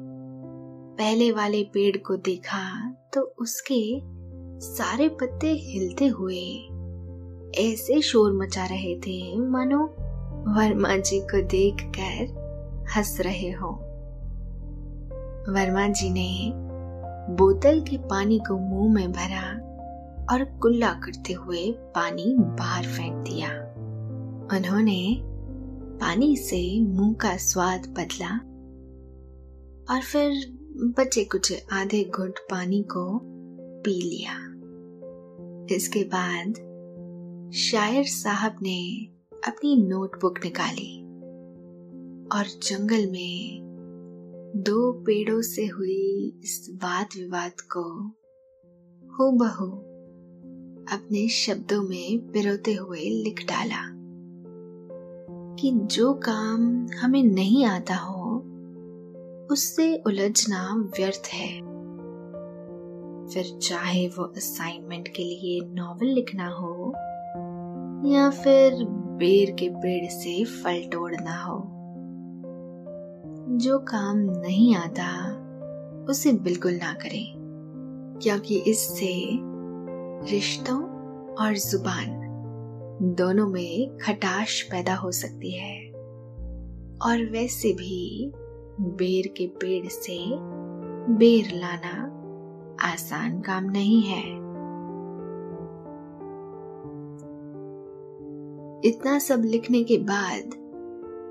पहले 0.98 1.32
वाले 1.32 1.64
पेड़ 1.64 1.98
को 1.98 2.16
देखा 2.16 2.92
तो 3.14 3.22
उसके 3.22 4.02
सारे 4.60 5.10
पत्ते 5.10 5.48
हिलते 5.48 6.08
हुए 6.08 6.68
ऐसे 7.56 8.02
शोर 8.02 8.34
मचा 8.34 8.66
रहे 8.66 8.96
थे, 8.96 9.38
मानो 9.38 9.86
वर्मा 10.48 10.98
जी 10.98 11.20
को 11.20 11.42
देखकर 11.42 12.42
हंस 12.98 13.18
रहे 13.22 13.52
हो। 13.52 13.68
वर्मा 15.50 15.88
जी 15.88 16.10
ने 16.10 16.52
बोतल 17.36 17.82
के 17.82 17.98
पानी 17.98 18.40
को 18.40 18.58
मुँह 18.58 18.94
में 18.94 19.12
भरा 19.12 19.72
और 20.32 20.44
कुल्ला 20.44 20.94
करते 20.94 21.34
हुए 21.34 21.72
पानी 21.72 22.36
बाहर 22.38 22.84
फेंक 22.84 23.14
दिया। 23.14 23.48
उन्होंने 24.58 25.22
पानी 25.98 26.36
से 26.36 26.82
मुँह 26.82 27.14
का 27.14 27.38
स्वाद 27.38 27.80
बदला 27.80 28.38
और 29.96 30.02
फिर 30.02 30.58
बचे 30.98 31.24
कुछ 31.24 31.54
आधे 31.74 32.12
घुट 32.16 32.40
पानी 32.40 32.84
को 32.84 33.20
पी 33.82 34.02
लिया। 34.02 34.52
इसके 35.76 36.04
बाद 36.04 36.71
शायर 37.54 38.04
साहब 38.04 38.56
ने 38.62 39.08
अपनी 39.48 39.88
नोटबुक 39.88 40.40
निकाली 40.44 41.02
और 42.28 42.46
जंगल 42.64 43.12
में 43.12 43.62
दो 44.56 44.94
पेड़ों 44.94 45.42
से 45.42 45.66
हुई 45.66 46.34
इस 46.44 46.80
वाद 46.84 47.08
विवाद 47.18 47.52
को 47.78 47.94
बहू 49.32 49.66
अपने 50.96 51.30
शब्दों 51.30 51.84
में 51.84 52.32
पिरोते 52.32 52.74
हुए 52.74 53.00
लिख 53.00 53.46
डाला 53.48 53.90
कि 55.56 55.72
जो 55.72 56.14
काम 56.14 56.88
हमें 56.88 57.24
नहीं 57.24 57.66
आता 57.66 57.96
हो, 57.96 58.38
उससे 59.52 60.04
उलझना 60.06 60.76
व्यर्थ 60.98 61.30
है। 61.34 61.60
फिर 63.28 63.60
चाहे 63.60 64.08
वो 64.08 64.24
असाइनमेंट 64.24 65.08
के 65.08 65.24
लिए 65.24 65.62
नॉवल 65.66 66.08
लिखना 66.08 66.48
हो 66.48 66.94
या 68.06 68.30
फिर 68.30 68.86
बेर 68.90 69.52
के 69.52 69.70
पेड़ 69.70 70.10
से 70.10 70.46
फल 70.46 70.90
तोड़ना 70.90 71.44
हो। 71.44 71.64
जो 73.58 73.80
काम 73.80 74.18
नहीं 74.18 74.76
आता, 74.76 75.28
उसे 76.10 76.34
बिल्कुल 76.34 76.72
ना 76.72 76.94
करें, 76.94 77.34
क्योंकि 78.24 78.58
इससे 78.58 79.30
रिश्तों 80.32 80.84
और 81.36 81.54
ज़ुबान 81.54 82.22
दोनों 83.18 83.48
में 83.48 83.98
खटाश 83.98 84.62
पैदा 84.62 84.96
हो 84.96 85.12
सकती 85.12 85.52
है। 85.52 85.92
और 87.02 87.30
वैसे 87.32 87.74
भी 87.74 88.32
बेर 88.80 89.34
के 89.38 89.48
पेड़ 89.48 89.88
से 89.88 90.26
बेर 91.14 91.56
लाना 91.56 92.08
आसान 92.92 93.42
काम 93.42 93.64
नहीं 93.64 94.02
है। 94.02 94.41
इतना 98.86 99.20
सब 99.20 99.42
लिखने 99.46 99.84
के 99.84 99.98
बाद 99.98 100.44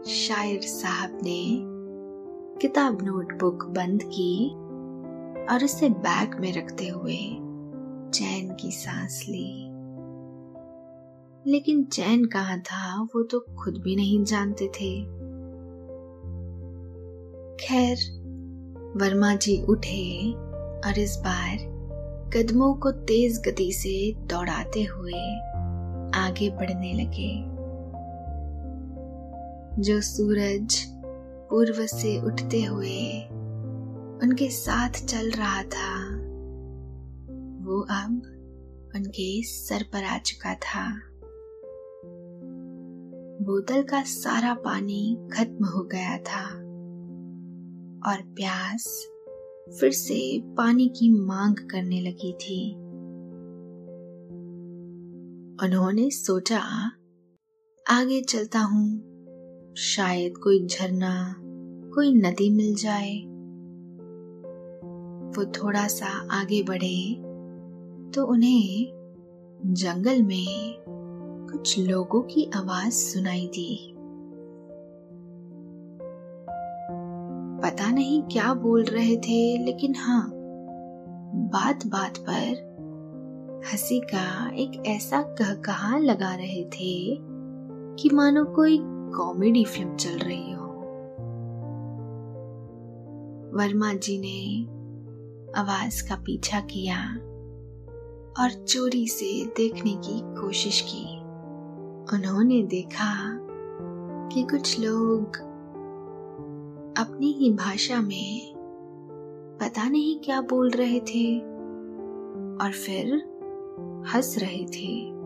शायर 0.07 0.61
साहब 0.61 1.19
ने 1.23 1.61
किताब 2.61 3.03
नोटबुक 3.03 3.65
बंद 3.65 4.03
की 4.03 4.51
और 5.47 5.65
उसे 5.65 5.89
बैग 5.89 6.41
में 6.41 6.53
रखते 6.53 6.89
हुए 6.89 7.17
चैन 8.11 8.57
की 8.61 8.71
सांस 8.71 9.27
ली। 9.29 9.67
लेकिन 11.51 11.85
चैन 11.85 12.25
कहा 12.25 12.57
था, 12.57 13.03
वो 13.03 13.23
तो 13.23 13.41
खुद 13.41 13.75
भी 13.79 13.97
नहीं 13.97 14.25
जानते 14.25 14.69
थे। 14.69 15.03
खैर, 17.67 17.97
वर्मा 18.97 19.35
जी 19.35 19.63
उठे 19.63 20.33
और 20.89 20.99
इस 20.99 21.17
बार 21.27 21.81
कदमों 22.37 22.75
को 22.75 22.91
तेज 22.91 23.43
गति 23.49 23.73
से 23.73 24.15
दौड़ाते 24.27 24.83
हुए 24.83 25.50
आगे 26.15 26.51
बढ़ने 26.51 26.93
लगे। 26.93 27.61
जो 29.83 30.01
सूरज 30.01 30.85
पूर्व 31.51 31.87
से 31.87 32.21
उठते 32.21 32.63
हुए 32.63 33.23
उनके 34.23 34.51
साथ 34.51 34.91
चल 34.91 35.31
रहा 35.31 35.63
था, 35.63 36.05
वो 37.65 37.81
अब 37.81 38.23
उनके 38.97 39.43
सर 39.43 39.83
पर 39.83 40.05
आ 40.05 40.19
चुका 40.19 40.55
था। 40.55 41.01
बोतल 43.43 43.83
का 43.83 44.03
सारा 44.03 44.55
पानी 44.55 45.19
खत्म 45.33 45.65
हो 45.65 45.83
गया 45.83 46.19
था 46.19 46.45
और 48.11 48.23
प्यास 48.23 49.09
फिर 49.81 49.91
से 49.91 50.41
पानी 50.57 50.89
की 50.89 51.27
मांग 51.27 51.57
करने 51.57 52.01
लगी 52.01 52.33
थी। 52.33 52.90
उन्होंने 55.63 56.11
सोचा, 56.11 56.59
आगे 57.91 58.21
चलता 58.23 58.59
हूँ। 58.59 58.85
शायद 59.77 60.37
कोई 60.37 60.67
झरना, 60.67 61.37
कोई 61.95 62.13
नदी 62.15 62.51
मिल 62.51 62.75
जाए। 62.75 63.17
वो 65.37 65.45
थोड़ा 65.45 65.87
सा 65.87 66.07
आगे 66.31 66.63
बढ़े 66.63 67.15
तो 68.11 68.27
उन्हें 68.27 68.87
जंगल 69.65 70.23
में 70.23 70.77
कुछ 71.53 71.79
लोगों 71.79 72.23
की 72.23 72.51
आवाज़ 72.57 72.93
सुनाई 72.93 73.47
दी। 73.47 73.93
पता 77.63 77.91
नहीं 77.91 78.23
क्या 78.23 78.55
बोल 78.55 78.85
रहे 78.85 79.17
थे, 79.17 79.59
लेकिन 79.59 79.95
हाँ 79.95 80.31
बात 81.35 81.87
बात 81.87 82.19
पर 82.19 82.70
हँसी 83.61 84.01
का 84.01 84.51
एक 84.55 84.83
ऐसा 84.87 85.23
कह 85.23 85.55
कहा 85.55 85.99
लगा 85.99 86.35
रहे 86.35 86.65
थे 86.65 87.19
कि 87.97 88.11
मानो 88.13 88.45
कोई 88.45 88.79
कॉमेडी 88.83 89.65
फ़िल्म 89.65 89.97
चल 89.97 90.19
रही 90.19 90.53
हो। 90.53 90.67
वर्मा 93.57 93.93
जी 93.93 94.19
ने 94.19 94.65
आवाज़ 95.61 96.09
का 96.09 96.15
पीछा 96.15 96.61
किया 96.61 97.15
और 98.43 98.65
चोरी 98.65 99.07
से 99.07 99.47
देखने 99.57 99.93
की 99.93 100.21
कोशिश 100.41 100.81
की। 100.81 101.19
उन्होंने 102.17 102.63
देखा 102.63 103.39
कि 104.29 104.43
कुछ 104.43 104.81
लोग 104.81 105.37
अपनी 106.99 107.33
ही 107.33 107.51
भाषा 107.51 108.01
में 108.01 108.55
पता 109.61 109.89
नहीं 109.89 110.19
क्या 110.19 110.41
बोल 110.41 110.71
रहे 110.71 111.01
थे 111.01 111.39
और 112.65 112.73
फिर 112.73 113.31
हंस 114.09 114.39
रहे 114.39 114.65
थे। 114.65 115.21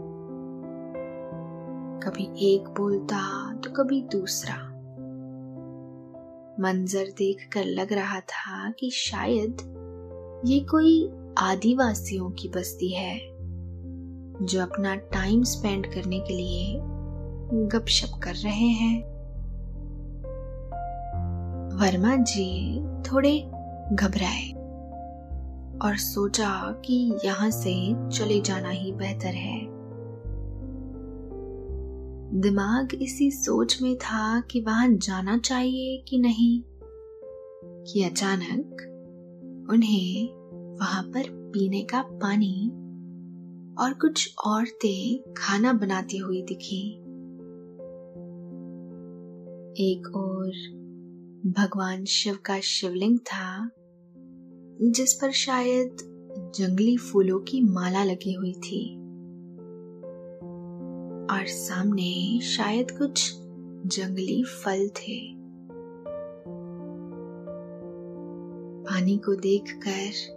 कभी 2.01 2.55
एक 2.55 2.69
बोलता 2.69 3.53
तो 3.55 3.71
कभी 3.71 4.03
दूसरा। 4.03 4.71
मंजर 6.61 7.05
देखकर 7.19 7.65
लग 7.65 7.93
रहा 7.93 8.21
था 8.21 8.71
कि 8.71 8.91
शायद 8.91 9.57
ये 10.45 10.61
कोई 10.61 11.11
आदिवासियों 11.39 12.31
की 12.31 12.49
बस्ती 12.49 12.95
है, 12.95 13.21
जो 14.43 14.63
अपना 14.63 14.95
टाइम 14.95 15.43
स्पेंड 15.43 15.87
करने 15.87 16.21
के 16.21 16.35
लिए 16.35 16.81
गपशप 17.69 18.21
कर 18.23 18.35
रहे 18.35 18.69
हैं। 18.69 19.15
वर्मा 21.77 22.17
जी 22.17 22.81
थोड़े 23.03 23.39
घबराए। 23.93 24.54
और 25.83 25.97
सोचा 25.97 26.73
कि 26.85 27.19
यहाँ 27.25 27.51
से 27.51 27.95
चले 28.11 28.41
जाना 28.41 28.69
ही 28.69 28.93
बेहतर 28.93 29.35
है। 29.35 29.75
दिमाग 32.41 32.95
इसी 32.95 33.31
सोच 33.31 33.83
में 33.83 33.97
था 33.97 34.41
कि 34.41 34.61
वहाँ 34.61 34.89
जाना 34.89 35.39
चाहिए 35.39 36.05
कि 36.09 36.19
नहीं, 36.19 36.63
कि 37.85 38.03
अचानक 38.03 38.91
उन्हें 39.71 40.29
वहाँ 40.79 41.03
पर 41.03 41.51
पीने 41.55 41.83
का 41.83 42.03
पानी 42.03 42.69
और 43.79 43.93
कुछ 43.93 44.35
औरतें 44.47 45.35
खाना 45.35 45.73
बनाती 45.73 46.19
हुई 46.19 46.43
दिखी। 46.43 47.01
एक 49.75 50.17
और 50.17 50.51
भगवान 51.47 52.05
शिव 52.05 52.39
का 52.45 52.61
शिवलिंग 52.61 53.19
था 53.19 53.71
जिस 54.83 55.13
पर 55.15 55.31
शायद 55.31 55.97
जंगली 56.57 56.97
फूलों 56.97 57.39
की 57.39 57.61
माला 57.61 58.05
लगी 58.05 58.33
हुई 58.33 58.53
थी। 58.53 58.97
और 61.31 61.47
सामने 61.47 62.41
शायद 62.41 62.91
कुछ 62.91 63.35
जंगली 63.87 64.45
फल 64.45 64.89
थे। 64.89 65.35
पानी 68.85 69.19
को 69.19 69.35
देखकर 69.35 70.35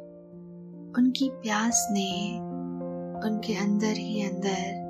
उनकी 0.98 1.30
प्यास 1.30 1.88
ने 1.92 2.40
उनके 3.30 3.54
अंदर 3.54 3.94
ही 3.94 4.22
अंदर 4.22 4.88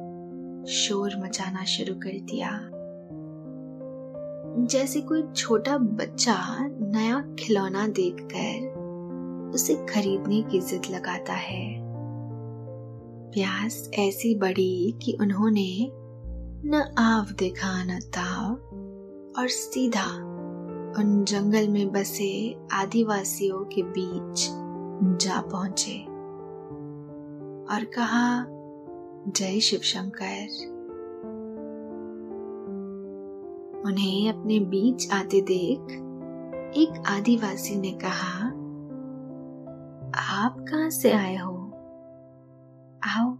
शोर 0.70 1.12
मचाना 1.18 1.64
शुरू 1.64 1.96
कर 1.96 2.20
दिया। 2.20 2.70
जैसे 4.66 5.02
कोई 5.02 5.24
छोटा 5.36 5.78
बच्चा 5.78 6.58
नया 6.68 7.36
खिलौना 7.40 7.88
देखकर 7.88 8.77
उसे 9.54 9.76
खरीदने 9.76 10.42
की 10.42 10.60
जिद 10.60 10.82
लगाता 10.92 11.34
है। 11.34 11.88
प्यास 13.32 13.92
ऐसी 14.00 14.36
बढ़ी 14.36 15.00
कि 15.02 15.18
उन्होंने 15.22 15.92
न 16.66 16.96
आव 16.98 17.26
देखा, 17.34 17.84
न 17.84 18.00
ताव, 18.00 18.54
और 19.40 19.48
सीधा 19.48 20.16
उन 21.00 21.26
जंगल 21.28 21.68
में 21.68 21.92
बसे 21.92 22.58
आदिवासियों 22.74 23.66
के 23.66 23.84
बीच 23.84 24.48
जा 25.22 25.42
पहुँचे 25.42 26.00
और 27.74 27.84
कहा, 27.84 28.46
जय 29.28 29.60
शिव 29.60 29.80
शंकर 29.80 30.76
उन्हें 33.86 34.34
अपने 34.34 34.60
बीच 34.60 35.12
आते 35.12 35.42
देख 35.42 35.80
एक 36.78 37.04
आदिवासी 37.08 37.76
ने 37.76 37.92
कहा 37.92 38.47
आप 40.16 40.66
कहाँ 40.70 40.90
से 40.90 41.12
आए 41.12 41.36
हो? 41.36 41.54
आओ, 43.04 43.38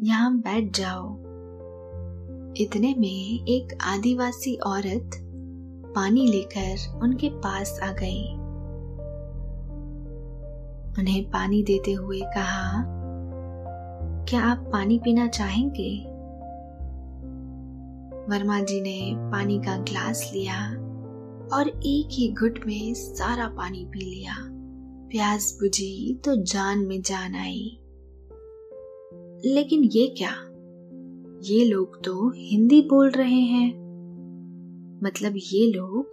यहाँ 0.00 0.38
बैठ 0.38 0.76
जाओ। 0.76 1.16
इतने 2.56 2.94
में 2.98 3.44
एक 3.46 3.78
आदिवासी 3.82 4.56
औरत 4.56 5.10
पानी 5.96 6.26
लेकर 6.26 6.98
उनके 7.02 7.30
पास 7.30 7.80
आ 7.82 7.92
गई। 7.92 8.34
उन्हें 11.00 11.30
पानी 11.30 11.62
देते 11.62 11.92
हुए 11.92 12.20
कहा, 12.20 12.84
क्या 14.24 14.40
आप 14.40 14.58
पानी 14.72 14.98
पीना 14.98 15.26
चाहेंगे? 15.26 16.04
वर्मा 18.30 18.60
जी 18.60 18.80
ने 18.80 19.12
पानी 19.16 19.58
का 19.58 19.76
ग्लास 19.76 20.30
लिया 20.34 20.70
और 21.56 21.68
एक 21.68 22.08
ही 22.12 22.32
घुट 22.32 22.60
में 22.66 22.94
सारा 22.94 23.48
पानी 23.48 23.84
पी 23.84 23.98
लिया। 23.98 24.57
प्यास 25.10 25.56
बुझी 25.60 26.14
तो 26.24 26.36
जान 26.36 26.78
में 26.78 27.02
जान 27.02 27.34
आई। 27.34 27.78
लेकिन 29.54 29.84
ये 29.84 30.14
क्या? 30.18 30.34
ये 31.42 31.64
लोग 31.64 32.04
तो 32.04 32.32
हिंदी 32.36 32.82
बोल 32.82 33.10
रहे 33.10 33.40
हैं। 33.40 33.68
मतलब 35.04 35.32
ये 35.36 35.72
लोग 35.72 36.12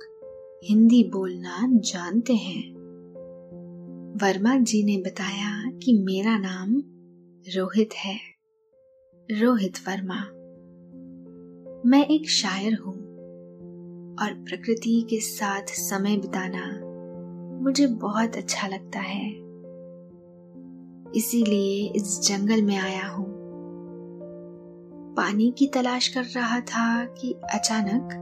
हिंदी 0.63 1.03
बोलना 1.03 1.58
जानते 1.63 2.34
हैं। 2.34 2.73
वर्मा 4.21 4.58
जी 4.58 4.84
ने 4.84 4.97
बताया 4.97 5.71
कि 5.71 5.93
मेरा 5.93 6.38
नाम 6.38 6.84
रोहित 7.49 7.89
है। 7.93 8.19
रोहित 9.31 9.73
वर्मा। 9.88 10.23
मैं 11.89 12.05
एक 12.05 12.29
शायर 12.29 12.73
हूँ 12.73 13.05
और 14.21 14.34
प्रकृति 14.34 15.08
के 15.10 15.19
साथ 15.19 15.63
समय 15.63 16.17
बिताना 16.17 16.85
मुझे 17.65 17.88
बहुत 17.88 18.36
अच्छा 18.36 18.67
लगता 18.67 18.99
है। 18.99 19.30
इसीलिए 21.15 21.89
इस 21.89 22.21
जंगल 22.21 22.62
में 22.62 22.78
आया 22.78 23.08
हूँ। 23.08 23.25
पानी 25.17 25.54
की 25.58 25.67
तलाश 25.67 26.08
कर 26.08 26.23
रहा 26.23 26.60
था 26.60 27.06
कि 27.06 27.36
अचानक 27.54 28.21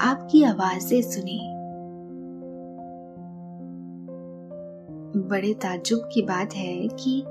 आपकी 0.00 0.44
आवाज़ें 0.44 1.02
सुनी। 1.02 1.40
बड़े 5.28 5.54
ताजुब 5.54 6.00
की 6.14 6.22
बात 6.22 6.54
है 6.54 6.88
कि 6.88 7.24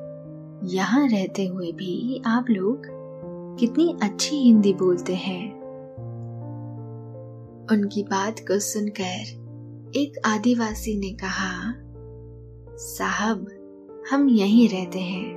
यहाँ 0.76 1.08
रहते 1.08 1.46
हुए 1.46 1.72
भी 1.72 2.24
आप 2.26 2.46
लोग 2.50 2.82
कितनी 3.60 3.98
अच्छी 4.04 4.36
हिंदी 4.36 4.74
बोलते 4.74 5.16
हैं। 5.16 5.60
उनकी 7.72 8.04
बात 8.04 8.40
को 8.40 8.60
सुनकर 8.60 9.39
एक 9.96 10.18
आदिवासी 10.26 11.00
ने 11.00 11.10
कहा, 11.10 11.74
साहब, 12.78 13.48
हम 14.10 14.30
यहीं 14.30 14.70
रहते 14.70 15.00
हैं। 15.00 15.30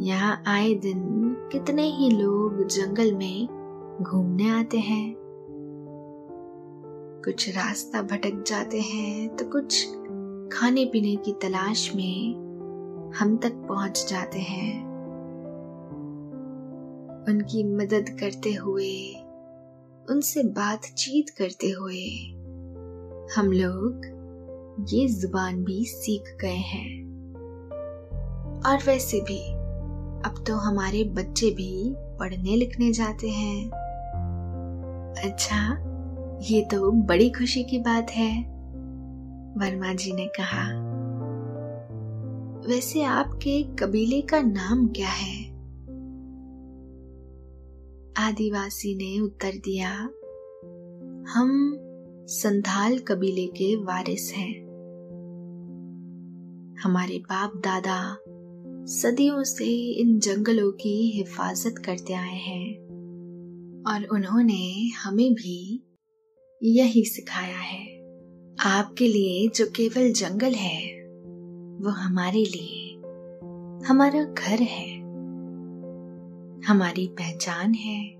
यहाँ 0.00 0.42
आए 0.46 0.74
दिन 0.74 1.02
कितने 1.52 1.82
ही 1.82 2.10
लोग 2.10 2.66
जंगल 2.66 3.14
में 3.14 3.46
घूमने 4.02 4.50
आते 4.50 4.78
हैं। 4.78 5.16
कुछ 7.24 7.48
रास्ता 7.48 8.02
भटक 8.02 8.44
जाते 8.46 8.80
हैं 8.80 9.36
तो 9.36 9.44
कुछ 9.44 9.86
खाने 10.52 10.84
पीने 10.84 11.16
की 11.16 11.32
तलाश 11.32 11.96
में 11.96 12.34
हम 13.16 13.36
तक 13.36 13.52
पहुँच 13.68 14.06
जाते 14.10 14.38
हैं। 14.38 14.84
उनकी 17.28 17.64
मदद 17.64 18.16
करते 18.20 18.52
हुए, 18.52 19.14
उनसे 20.10 20.42
बातचीत 20.42 21.30
करते 21.30 21.70
हुए 21.70 22.40
हम 23.36 23.52
लोग 23.52 24.14
ये 24.90 25.08
ज़ुबान 25.08 25.64
भी 25.64 25.84
सीख 25.84 26.36
गए 26.40 26.60
हैं। 26.66 27.04
और 28.66 28.78
वैसे 28.86 29.20
भी, 29.20 29.52
अब 30.28 30.44
तो 30.46 30.54
हमारे 30.56 31.04
बच्चे 31.04 31.50
भी 31.50 31.94
पढ़ने 32.18 32.56
लिखने 32.56 32.92
जाते 32.92 33.28
हैं। 33.28 33.70
अच्छा 35.24 35.72
ये 36.42 36.62
तो 36.62 36.90
बड़ी 36.90 37.30
खुशी 37.30 37.64
की 37.64 37.78
बात 37.78 38.10
है, 38.10 38.42
वर्मा 39.58 39.94
जी 39.94 40.12
ने 40.12 40.26
कहा। 40.26 40.94
वैसे 42.68 43.02
आपके 43.02 43.62
कबीले 43.62 44.22
का 44.22 44.40
नाम 44.40 44.86
क्या 44.86 45.08
है? 45.08 45.54
आदिवासी 48.18 48.94
ने 48.94 49.20
उत्तर 49.20 49.50
दिया, 49.50 49.90
हम 51.32 51.76
संथाल 52.26 52.98
कबीले 52.98 53.46
के 53.46 53.76
वारिस 53.76 54.32
हैं। 54.32 54.64
हमारे 56.84 57.18
बाप 57.18 57.56
दादा 57.56 58.18
सदियों 58.86 59.44
से 59.44 59.92
इन 60.00 60.18
जंगलों 60.18 60.72
की 60.72 61.10
हिफाजत 61.10 61.74
करते 61.78 62.12
आए 62.12 62.36
हैं 62.36 62.74
और 63.86 64.04
उन्होंने 64.04 64.88
हमें 64.88 65.34
भी 65.34 65.86
यही 66.62 67.04
सिखाया 67.04 67.58
है। 67.58 67.86
आपके 68.60 69.08
लिए 69.08 69.48
जो 69.48 69.66
केवल 69.66 70.12
जंगल 70.12 70.52
है, 70.52 71.08
वो 71.80 71.88
हमारे 71.88 72.44
लिए 72.44 72.96
हमारा 73.86 74.24
घर 74.24 74.62
है। 74.62 74.98
हमारी 76.62 77.06
पहचान 77.06 77.74
है। 77.74 78.14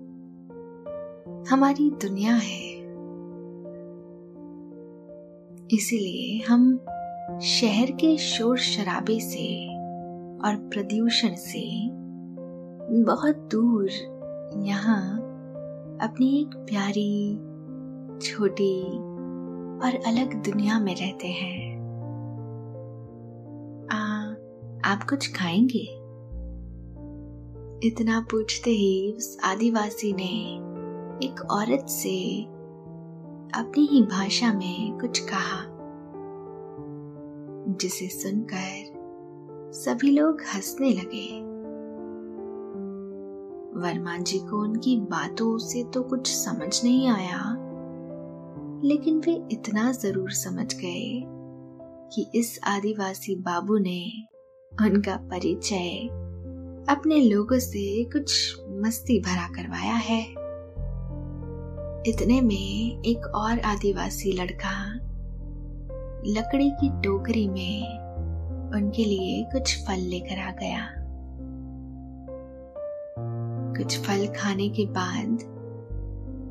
हमारी 1.45 1.91
दुनिया 1.91 2.35
है। 2.35 2.74
इसीलिए 5.75 6.45
हम 6.49 6.79
शहर 7.43 7.91
के 7.91 8.17
शोर 8.17 8.59
शराबे 8.59 9.21
से 9.21 9.69
और 10.49 10.57
प्रदूषण 10.57 11.35
से 11.35 11.91
बहुत 13.03 13.37
दूर 13.37 13.91
यहाँ 14.59 15.19
अपनी 16.03 16.41
एक 16.41 16.57
प्यारी 16.57 17.37
छोटी 18.19 18.83
और 19.79 20.01
अलग 20.07 20.35
दुनिया 20.35 20.79
में 20.79 20.97
रहते 20.97 21.29
हैं। 21.29 21.77
आ, 23.93 24.31
आप 24.93 25.03
कुछ 25.09 25.37
खाएँगे? 25.37 25.85
इतना 27.89 28.27
पूछते 28.31 28.71
ही 28.71 29.13
उस 29.13 29.39
आदिवासी 29.45 30.13
ने 30.13 30.57
एक 31.27 31.47
औरत 31.51 31.87
से 31.89 32.47
अपनी 33.55 33.87
ही 33.87 34.03
भाषा 34.03 34.53
में 34.53 34.99
कुछ 34.99 35.19
कहा। 35.19 35.74
जिसे 37.69 38.09
सुनकर 38.09 39.73
सभी 39.75 40.11
लोग 40.11 40.43
हंसने 40.55 40.91
लगे। 40.91 41.29
वर्मा 43.81 44.17
जी 44.19 44.39
को 44.39 44.59
उनकी 44.59 44.97
बातों 45.01 45.57
से 45.59 45.83
तो 45.85 46.03
कुछ 46.03 46.27
समझ 46.27 46.85
नहीं 46.85 47.09
आया, 47.09 47.39
लेकिन 48.85 49.19
वे 49.19 49.49
इतना 49.53 49.93
ज़रूर 49.93 50.31
समझ 50.31 50.75
गए 50.75 51.23
कि 52.15 52.27
इस 52.35 52.59
आदिवासी 52.65 53.35
बाबू 53.37 53.79
ने 53.79 54.03
उनका 54.85 55.17
परिचय 55.17 56.07
अपने 56.89 57.21
लोगों 57.21 57.59
से 57.59 58.05
कुछ 58.05 58.57
मस्ती 58.71 59.21
भरा 59.21 59.49
करवाया 59.49 59.95
है। 59.95 60.21
इतने 62.07 62.41
में 62.41 63.03
एक 63.03 63.27
और 63.27 63.61
आदिवासी 63.61 64.33
लड़का 64.33 64.94
लकड़ी 66.27 66.71
की 66.71 66.89
टोकरी 67.03 67.49
में 67.49 67.99
उनके 68.75 69.05
लिए 69.05 69.43
कुछ 69.45 69.77
फल 69.87 70.01
लेकर 70.01 70.39
आ 70.39 70.51
गया। 70.51 70.89
कुछ 73.77 73.99
फल 73.99 74.27
खाने 74.27 74.69
के 74.69 74.87
बाद 74.87 75.31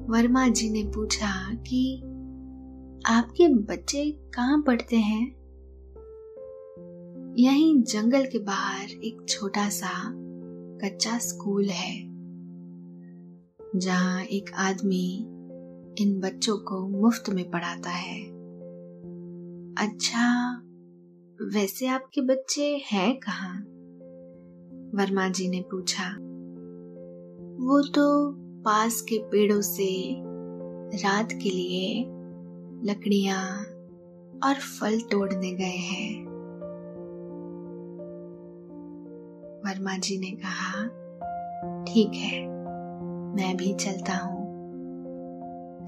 वर्मा 0.09 0.47
जी 0.47 0.69
ने 0.69 0.83
पूछा 0.83 1.53
कि 1.53 1.97
आपके 3.05 3.47
बच्चे 3.47 4.05
कहाँ 4.11 4.61
पढ़ते 4.61 4.95
हैं? 4.95 5.25
यहीं 7.39 7.81
जंगल 7.83 8.25
के 8.25 8.39
बाहर 8.39 8.89
एक 8.89 9.25
छोटा 9.29 9.69
सा 9.69 9.91
कच्चा 10.83 11.17
स्कूल 11.17 11.69
है, 11.69 11.95
जहाँ 13.75 14.23
एक 14.23 14.53
आदमी 14.53 15.19
इन 15.99 16.19
बच्चों 16.19 16.57
को 16.57 16.87
मुफ़्त 16.87 17.29
में 17.29 17.49
पढ़ाता 17.51 17.89
है। 17.89 18.32
अच्छा 19.77 20.55
वैसे 21.41 21.87
आपके 21.87 22.21
बच्चे 22.21 22.83
हैं 22.91 23.19
कहाँ? 23.19 23.59
वर्मा 24.95 25.29
जी 25.29 25.49
ने 25.49 25.61
पूछा। 25.61 26.09
वो 27.65 27.81
तो 27.81 28.31
पास 28.61 29.01
के 29.01 29.17
पेड़ों 29.17 29.61
से 29.61 30.15
रात 30.97 31.29
के 31.31 31.49
लिए 31.49 32.01
लकड़ियाँ 32.91 33.59
और 34.43 34.53
फल 34.53 34.99
तोड़ने 34.99 35.51
गए 35.51 35.65
हैं। 35.65 36.25
वर्मा 39.65 39.97
जी 39.97 40.17
ने 40.17 40.31
कहा, 40.31 40.87
ठीक 41.83 42.11
है, 42.15 42.47
मैं 43.35 43.57
भी 43.57 43.73
चलता 43.73 44.15
हूँ। 44.15 44.43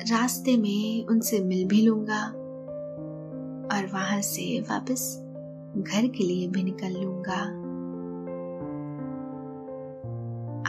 रास्ते 0.02 0.58
में 0.58 1.06
उनसे 1.06 1.40
मिल 1.40 1.68
भी 1.68 1.82
लूँगा। 1.82 2.45
और 3.72 3.86
वहाँ 3.94 4.22
से 4.22 4.60
वापस 4.62 5.22
घर 5.78 6.08
के 6.08 6.24
लिए 6.24 6.48
भी 6.48 6.64
निकल 6.64 6.94
लूँगा। 7.04 7.42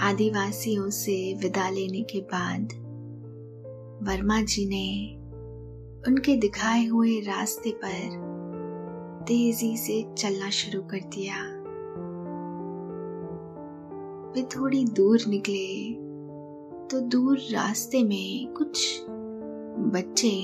आदिवासियों 0.08 0.90
से 0.90 1.34
विदा 1.34 1.68
लेने 1.70 2.02
के 2.02 2.20
बाद 2.20 2.72
वर्मा 4.02 4.40
जी 4.42 4.66
ने 4.66 5.16
उनके 6.08 6.36
दिखाए 6.36 6.84
हुए 6.84 7.20
रास्ते 7.20 7.70
पर 7.84 8.24
तेज़ी 9.28 9.76
से 9.76 10.02
चलना 10.18 10.50
शुरू 10.50 10.82
कर 10.82 11.00
दिया। 11.14 11.36
वे 14.32 14.42
थोड़ी 14.56 14.84
दूर 14.84 15.18
निकले 15.28 15.92
तो 16.90 17.00
दूर 17.00 17.38
रास्ते 17.38 18.02
में 18.02 18.52
कुछ 18.52 19.04
बच्चे 19.94 20.36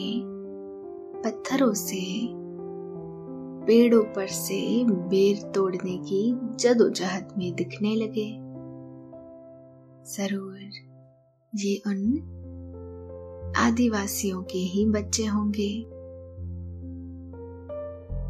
पत्थरों 1.23 1.73
से 1.75 2.03
पेड़ों 3.67 4.03
पर 4.15 4.27
से 4.27 4.85
बेर 4.85 5.43
तोड़ने 5.53 5.97
की 5.99 6.23
जदोजहद 6.61 7.29
में 7.39 7.55
दिखने 7.55 7.95
लगे। 7.97 8.31
ज़रूर 10.07 10.59
ये 11.53 11.77
उन 11.87 11.99
आदिवासियों 13.59 14.43
के 14.43 14.59
ही 14.59 14.87
बच्चे 14.87 15.27
होंगे। 15.27 15.73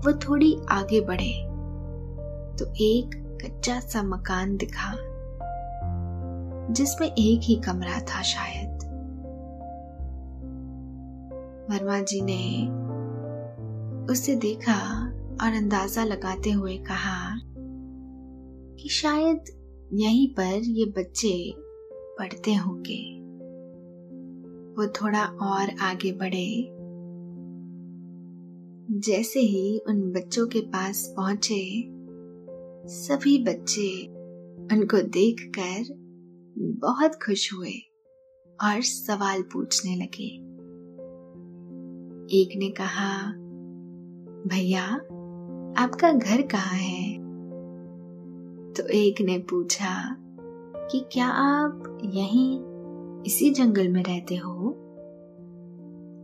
वो 0.04 0.12
थोड़ी 0.18 0.56
आगे 0.70 1.00
बढ़े 1.00 1.32
तो 2.58 2.72
एक 2.80 3.16
कच्चा 3.44 3.78
सा 3.80 4.02
मकान 4.02 4.56
दिखा, 4.56 4.92
जिसमें 6.72 7.08
एक 7.08 7.40
ही 7.42 7.56
कमरा 7.56 8.00
था 8.00 8.22
शायद। 8.22 8.68
वर्मा 11.70 11.98
जी 12.00 12.20
ने 12.20 12.42
उसे 14.12 14.34
देखा 14.36 14.78
और 15.42 15.52
अंदाज़ा 15.52 16.04
लगाते 16.04 16.50
हुए 16.50 16.76
कहा 16.78 17.40
कि 18.82 18.88
शायद 18.88 19.44
यहीं 19.92 20.28
पर 20.28 20.60
ये 20.64 20.84
बच्चे 20.84 21.54
पढ़ते 22.18 22.54
होंगे। 22.54 23.18
वो 24.76 24.86
थोड़ा 24.86 25.24
और 25.24 25.78
आगे 25.80 26.12
बढ़े। 26.12 26.68
जैसे 29.00 29.40
ही 29.40 29.78
उन 29.78 30.12
बच्चों 30.12 30.46
के 30.46 30.60
पास 30.60 31.14
पहुँचे, 31.16 31.84
सभी 32.88 33.44
बच्चे 33.44 34.06
उनको 34.74 35.02
देखकर 35.02 35.84
बहुत 36.58 37.14
खुश 37.14 37.54
हुए 37.54 37.72
और 38.64 38.82
सवाल 38.82 39.42
पूछने 39.42 39.96
लगे। 39.96 40.28
एक 42.42 42.48
ने 42.56 42.70
कहा, 42.70 43.32
भैया 44.46 45.00
आपका 45.78 46.12
घर 46.12 46.42
कहाँ 46.42 46.76
है? 46.76 47.18
तो 48.72 48.86
एक 48.86 49.20
ने 49.20 49.38
पूछा 49.38 50.16
कि 50.76 51.04
क्या 51.12 51.26
आप 51.26 51.98
यहीं 52.04 52.60
इसी 53.22 53.50
जंगल 53.50 53.88
में 53.88 54.02
रहते 54.02 54.36
हो? 54.36 54.70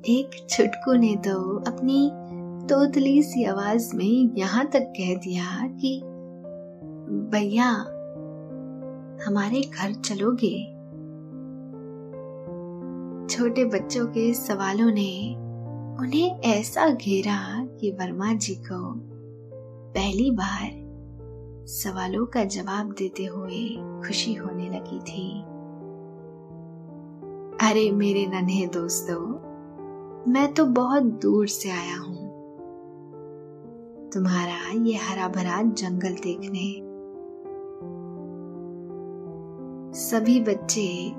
एक 0.08 0.46
छुटकू 0.50 0.92
ने 0.92 1.16
तो 1.16 1.58
अपनी 1.58 2.10
तोतली 2.66 3.22
सी 3.22 3.44
आवाज़ 3.44 3.96
में 3.96 4.34
यहाँ 4.36 4.66
तक 4.66 4.80
कह 4.80 5.14
दिया 5.14 5.68
कि, 5.68 6.00
भैया, 7.32 7.70
हमारे 9.26 9.60
घर 9.60 9.92
चलोगे? 9.94 10.64
छोटे 13.26 13.64
बच्चों 13.64 14.06
के 14.06 14.34
सवालों 14.34 14.90
ने 14.90 15.34
उन्हें 16.00 16.40
ऐसा 16.40 16.90
घेरा 16.90 17.66
कि 17.80 17.90
वर्मा 17.90 18.32
जी 18.32 18.54
को 18.54 19.08
पहली 19.98 20.30
बार 20.30 20.70
सवालों 21.66 22.26
का 22.26 22.44
जवाब 22.44 22.92
देते 22.92 23.24
हुए 23.24 23.76
खुशी 23.78 24.34
होने 24.34 24.68
लगी 24.68 24.98
थी। 24.98 25.42
अरे 27.70 27.90
मेरे 27.90 28.26
नन्हे 28.26 28.66
दोस्तों, 28.66 29.20
मैं 30.32 30.54
तो 30.54 30.66
बहुत 30.66 31.02
दूर 31.02 31.46
से 31.46 31.70
आया 31.70 31.98
हूँ। 31.98 32.16
तुम्हारा 34.10 34.84
ये 34.84 34.96
हरा 34.96 35.28
भरा 35.28 35.62
जंगल 35.62 36.14
देखने। 36.14 36.80
सभी 39.98 40.40
बच्चे 40.40 41.10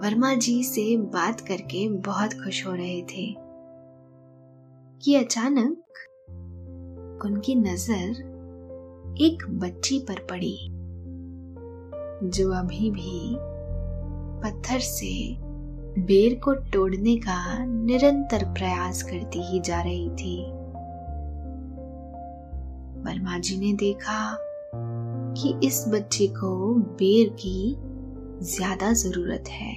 वर्मा 0.00 0.34
जी 0.34 0.64
से 0.64 0.96
बात 0.96 1.40
करके 1.40 1.88
बहुत 1.88 2.32
खुश 2.32 2.66
हो 2.66 2.72
रहे 2.72 3.02
थे। 3.02 3.36
कि 5.02 5.14
अचानक 5.14 5.79
उनकी 7.24 7.54
नज़र 7.54 8.28
एक 9.20 9.44
बच्ची 9.60 9.98
पर 9.98 10.26
पड़ी, 10.30 10.56
जो 12.30 12.50
अभी 12.52 12.90
भी 12.90 13.36
पत्थर 14.42 14.78
से 14.78 15.12
बेर 15.98 16.34
को 16.44 16.54
तोड़ने 16.72 17.16
का 17.16 17.64
निरंतर 17.64 18.44
प्रयास 18.44 19.02
करती 19.02 19.42
ही 19.42 19.60
जा 19.60 19.80
रही 19.82 20.08
थी। 20.10 20.36
वर्मा 23.02 23.38
जी 23.38 23.58
ने 23.58 23.72
देखा 23.72 24.36
कि 25.34 25.54
इस 25.66 25.84
बच्चे 25.88 26.26
को 26.28 26.74
बेर 26.74 27.28
की 27.40 27.76
ज़्यादा 28.46 28.92
ज़रूरत 28.92 29.48
है। 29.48 29.74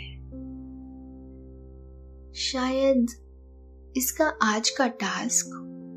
शायद 2.34 3.08
इसका 3.98 4.28
आज 4.44 4.70
का 4.70 4.88
टास्क 4.88 5.50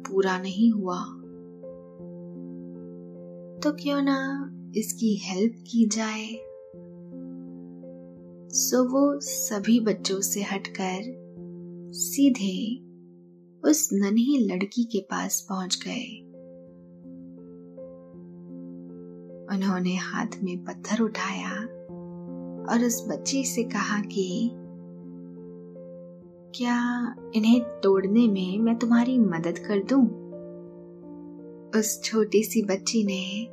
पूरा 0.09 0.39
नहीं 0.39 0.71
हुआ। 0.73 0.99
तो 3.67 3.73
क्यों 3.73 4.03
ना 4.03 4.53
इसकी 4.77 5.17
हेल्प 5.17 5.55
की 5.71 5.87
जाए 5.87 6.27
सो 8.55 8.85
वो 8.85 9.21
सभी 9.21 9.81
बच्चों 9.81 10.21
से 10.21 10.43
हटकर 10.43 11.03
सीधे 11.93 12.77
उस 13.71 13.89
नन्ही 13.93 14.39
लड़की 14.39 14.85
के 14.85 15.01
पास 15.01 15.47
पहुँच 15.49 15.79
गए 15.87 16.21
उन्होंने 19.57 19.97
हाथ 19.97 20.27
में 20.43 20.64
पत्थर 20.64 21.03
उठाया 21.03 21.51
और 22.73 22.85
उस 22.85 23.09
बच्ची 23.09 23.45
से 23.45 23.64
कहा 23.64 24.01
कि, 24.01 24.51
क्या 26.55 26.79
इन्हें 27.35 27.61
तोड़ने 27.81 28.29
में 28.29 28.59
मैं 28.59 28.77
तुम्हारी 28.79 29.19
मदद 29.19 29.59
कर 29.59 29.83
दूँ? 29.83 30.26
उस 31.77 32.03
छोटी 32.03 32.43
सी 32.43 32.62
बच्ची 32.62 33.05
ने 33.05 33.49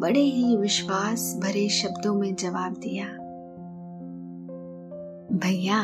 बड़े 0.00 0.20
ही 0.20 0.56
विश्वास 0.56 1.40
भरे 1.42 1.68
शब्दों 1.68 2.14
में 2.14 2.34
जवाब 2.34 2.72
दिया, 2.72 3.06
भैया, 5.38 5.80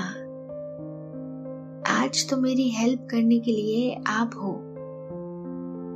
आज 2.04 2.30
तो 2.30 2.36
मेरी 2.36 2.68
हेल्प 2.68 3.08
करने 3.10 3.38
के 3.38 3.52
लिए 3.52 3.94
आप 4.06 4.30
हो, 4.36 4.52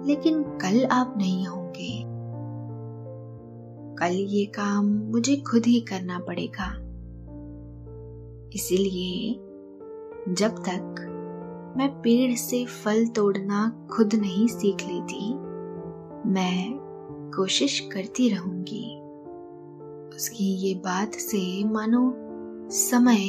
लेकिन 0.06 0.42
कल 0.42 0.84
आप 0.84 1.14
नहीं 1.16 1.46
होंगे। 1.46 2.02
कल 3.96 4.14
ये 4.14 4.44
काम 4.46 4.86
मुझे 4.86 5.36
खुद 5.36 5.66
ही 5.66 5.80
करना 5.80 6.18
पड़ेगा। 6.18 6.72
इसीलिए 8.54 9.32
जब 10.34 10.62
तक 10.68 10.99
मैं 11.80 12.00
पेड़ 12.00 12.34
से 12.34 12.66
फल 12.66 13.06
तोड़ना 13.06 13.88
खुद 13.90 14.14
नहीं 14.14 14.46
सीख 14.46 14.76
लेती। 14.80 15.34
मैं 16.30 16.78
कोशिश 17.36 17.80
करती 17.80 18.28
रहूँगी। 18.28 19.00
उसकी 20.16 20.44
ये 20.44 20.74
बात 20.74 21.12
से 21.14 21.64
मानो 21.64 22.14
समय 22.70 23.20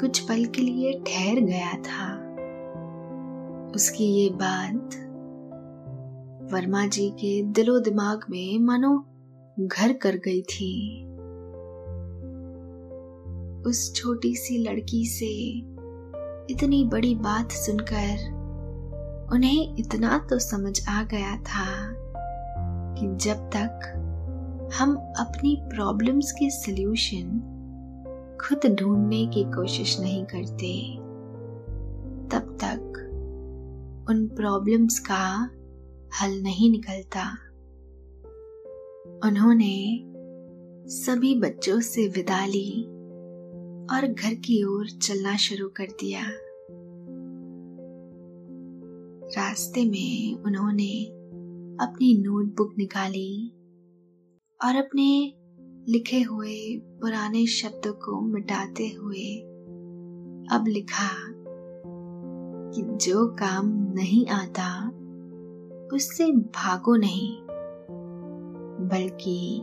कुछ 0.00 0.20
पल 0.20 0.44
के 0.44 0.62
लिए 0.62 0.92
ठहर 0.92 1.40
गया 1.40 1.72
था। 1.72 2.14
उसकी 3.76 4.04
ये 4.04 4.30
बात 4.30 4.94
वर्मा 6.52 6.86
जी 6.86 7.10
के 7.10 7.42
दिलो 7.42 7.78
दिमाग 7.78 8.20
में 8.30 8.58
मानो 8.58 9.04
घर 9.60 9.92
कर 9.92 10.16
गई 10.16 10.42
थी। 10.42 11.04
उस 13.70 13.94
छोटी 13.94 14.34
सी 14.34 14.58
लड़की 14.58 15.06
से 15.06 15.60
इतनी 16.50 16.84
बड़ी 16.84 17.14
बात 17.14 17.50
सुनकर 17.50 18.34
उन्हें 19.32 19.76
इतना 19.76 20.26
तो 20.30 20.38
समझ 20.38 20.88
आ 20.88 21.02
गया 21.02 21.36
था 21.36 21.66
कि 22.94 23.06
जब 23.16 23.36
तक 23.36 23.92
हम 24.74 24.96
अपनी 24.96 25.56
प्रॉब्लम्स 25.60 26.32
के 26.32 26.50
सल्यूशन 26.50 27.52
खुद 28.40 28.74
ढूँढने 28.74 29.26
की 29.26 29.44
कोशिश 29.44 30.00
नहीं 30.00 30.24
करते, 30.24 30.96
तब 32.28 32.56
तक 32.64 33.02
उन 34.10 34.26
प्रॉब्लम्स 34.28 34.98
का 34.98 35.50
हल 36.20 36.42
नहीं 36.42 36.70
निकलता। 36.70 37.22
उन्होंने 39.28 40.02
सभी 40.90 41.34
बच्चों 41.34 41.80
से 41.80 42.08
विदा 42.08 42.46
ली। 42.46 42.95
और 43.92 44.06
घर 44.06 44.34
की 44.34 44.62
ओर 44.64 44.86
चलना 44.88 45.36
शुरू 45.36 45.68
कर 45.68 45.84
दिया। 45.84 46.22
रास्ते 49.40 49.84
में 49.84 50.42
उन्होंने 50.42 51.04
अपनी 51.84 52.22
नोटबुक 52.22 52.74
निकाली 52.78 53.48
और 54.64 54.76
अपने 54.76 55.34
लिखे 55.92 56.20
हुए 56.20 56.76
पुराने 56.78 57.46
शब्दों 57.46 57.92
को 57.92 58.20
मिटाते 58.20 58.88
हुए 58.88 59.34
अब 60.50 60.64
लिखा 60.68 61.10
कि 62.72 62.82
जो 63.06 63.26
काम 63.26 63.68
नहीं 63.92 64.26
आता, 64.26 64.88
उससे 65.96 66.32
भागो 66.32 66.96
नहीं, 66.96 67.38
बल्कि 68.88 69.60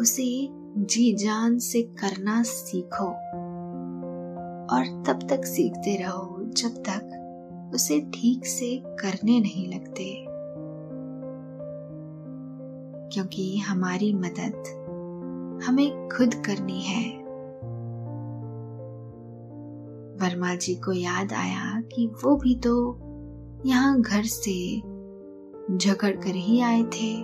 उसे 0.00 0.57
जी 0.78 1.12
जान 1.14 1.58
से 1.58 1.82
करना 1.82 2.42
सीखो 2.42 3.06
और 4.74 5.04
तब 5.06 5.28
तक 5.30 5.44
सीखते 5.44 5.96
रहो 5.96 6.44
जब 6.44 6.68
तक 6.68 7.70
उसे 7.74 8.00
ठीक 8.00 8.46
से 8.46 8.82
करने 8.86 9.40
नहीं 9.40 9.74
लगते। 9.74 10.24
क्योंकि 13.14 13.58
हमारी 13.58 14.12
मदद 14.14 14.62
हमें 15.66 16.08
खुद 16.08 16.34
करनी 16.34 16.82
है। 16.82 17.18
वर्मा 20.20 20.54
जी 20.54 20.74
को 20.74 20.92
याद 20.92 21.32
आया 21.32 21.80
कि 21.80 22.06
वो 22.06 22.36
भी 22.36 22.56
तो 22.56 22.98
यहाँ 23.66 24.00
घर 24.00 24.22
से 24.22 24.78
झगड़ 25.76 26.16
कर 26.16 26.34
ही 26.34 26.60
आए 26.60 26.82
थे। 26.82 27.22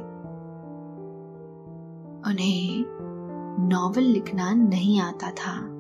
उन्हें 2.31 2.85
नॉवल 3.61 4.03
लिखना 4.03 4.55
नहीं 4.55 5.01
आता 5.01 5.31
था। 5.31 5.75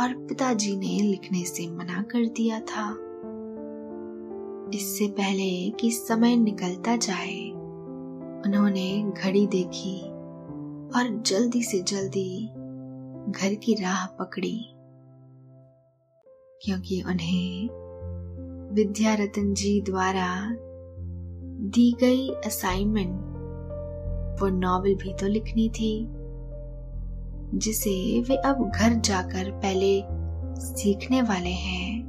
और 0.00 0.26
पिताजी 0.28 0.76
ने 0.76 1.02
लिखने 1.02 1.44
से 1.44 1.70
मना 1.70 2.02
कर 2.02 2.26
दिया 2.26 2.60
था। 2.60 3.02
इससे 4.74 5.08
पहले 5.08 5.70
कि 5.70 5.90
समय 5.90 6.36
निकलता 6.36 6.96
जाए, 6.96 7.50
उन्होंने 8.46 9.12
घड़ी 9.24 9.46
देखी 9.46 10.02
और 10.98 11.22
जल्दी 11.26 11.62
से 11.62 11.82
जल्दी 11.82 12.46
घर 13.32 13.54
की 13.54 13.74
राह 13.74 14.06
पकड़ी। 14.06 14.60
क्योंकि 16.62 17.02
उन्हें 17.02 17.68
विद्या 18.74 19.14
रतन 19.14 19.54
जी 19.54 19.80
द्वारा 19.80 20.48
दी 21.58 21.96
गई 22.00 22.28
असाइनमेंट 22.28 23.20
वो 24.40 24.48
नॉवल 24.48 24.94
भी 24.94 25.14
तो 25.14 25.26
लिखनी 25.26 25.68
थी। 25.68 26.15
जिसे 27.54 28.20
वे 28.20 28.36
अब 28.36 28.72
घर 28.74 28.94
जाकर 28.94 29.50
पहले 29.50 30.02
सीखने 30.60 31.22
वाले 31.22 31.50
हैं 31.50 32.06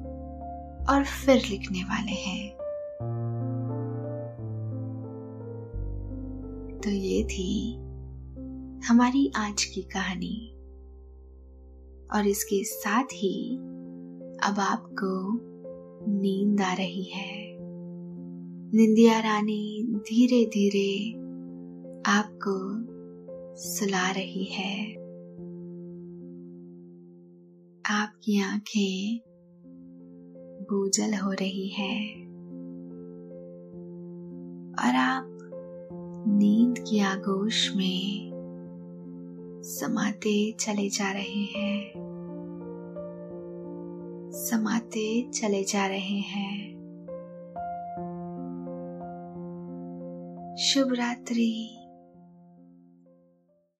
और 0.85 1.05
फिर 1.05 1.35
लिखने 1.35 1.83
वाले 1.83 2.11
हैं। 2.11 2.57
तो 6.83 6.89
ये 6.89 7.23
थी 7.23 7.75
हमारी 8.85 9.31
आज 9.35 9.63
की 9.63 9.81
कहानी। 9.81 10.53
और 12.13 12.27
इसके 12.27 12.63
साथ 12.63 13.03
ही 13.03 13.57
अब 14.43 14.55
आपको 14.59 15.39
नींद 16.21 16.61
आ 16.61 16.73
रही 16.73 17.03
है। 17.03 17.57
निंदिया 18.73 19.19
रानी 19.19 19.85
धीरे 19.87 20.45
धीरे 20.45 21.11
आपको 22.11 22.87
सुला 23.55 24.11
रही 24.11 24.43
है। 24.43 24.96
आपकी 27.89 28.41
आँखें 28.41 29.21
बोझल 30.61 31.13
हो 31.15 31.31
रही 31.31 31.67
है 31.67 32.13
और 34.79 34.95
आप 34.95 35.37
नींद 36.27 36.75
की 36.79 36.99
आगोश 36.99 37.75
में 37.75 38.31
समाते 39.63 40.51
चले 40.51 40.89
जा 40.89 41.11
रहे 41.11 41.43
हैं। 41.43 41.93
समाते 44.33 45.29
चले 45.31 45.63
जा 45.63 45.87
रहे 45.87 46.19
हैं। 46.19 46.77
शुभ 50.59 50.93
रात्रि। 50.93 51.86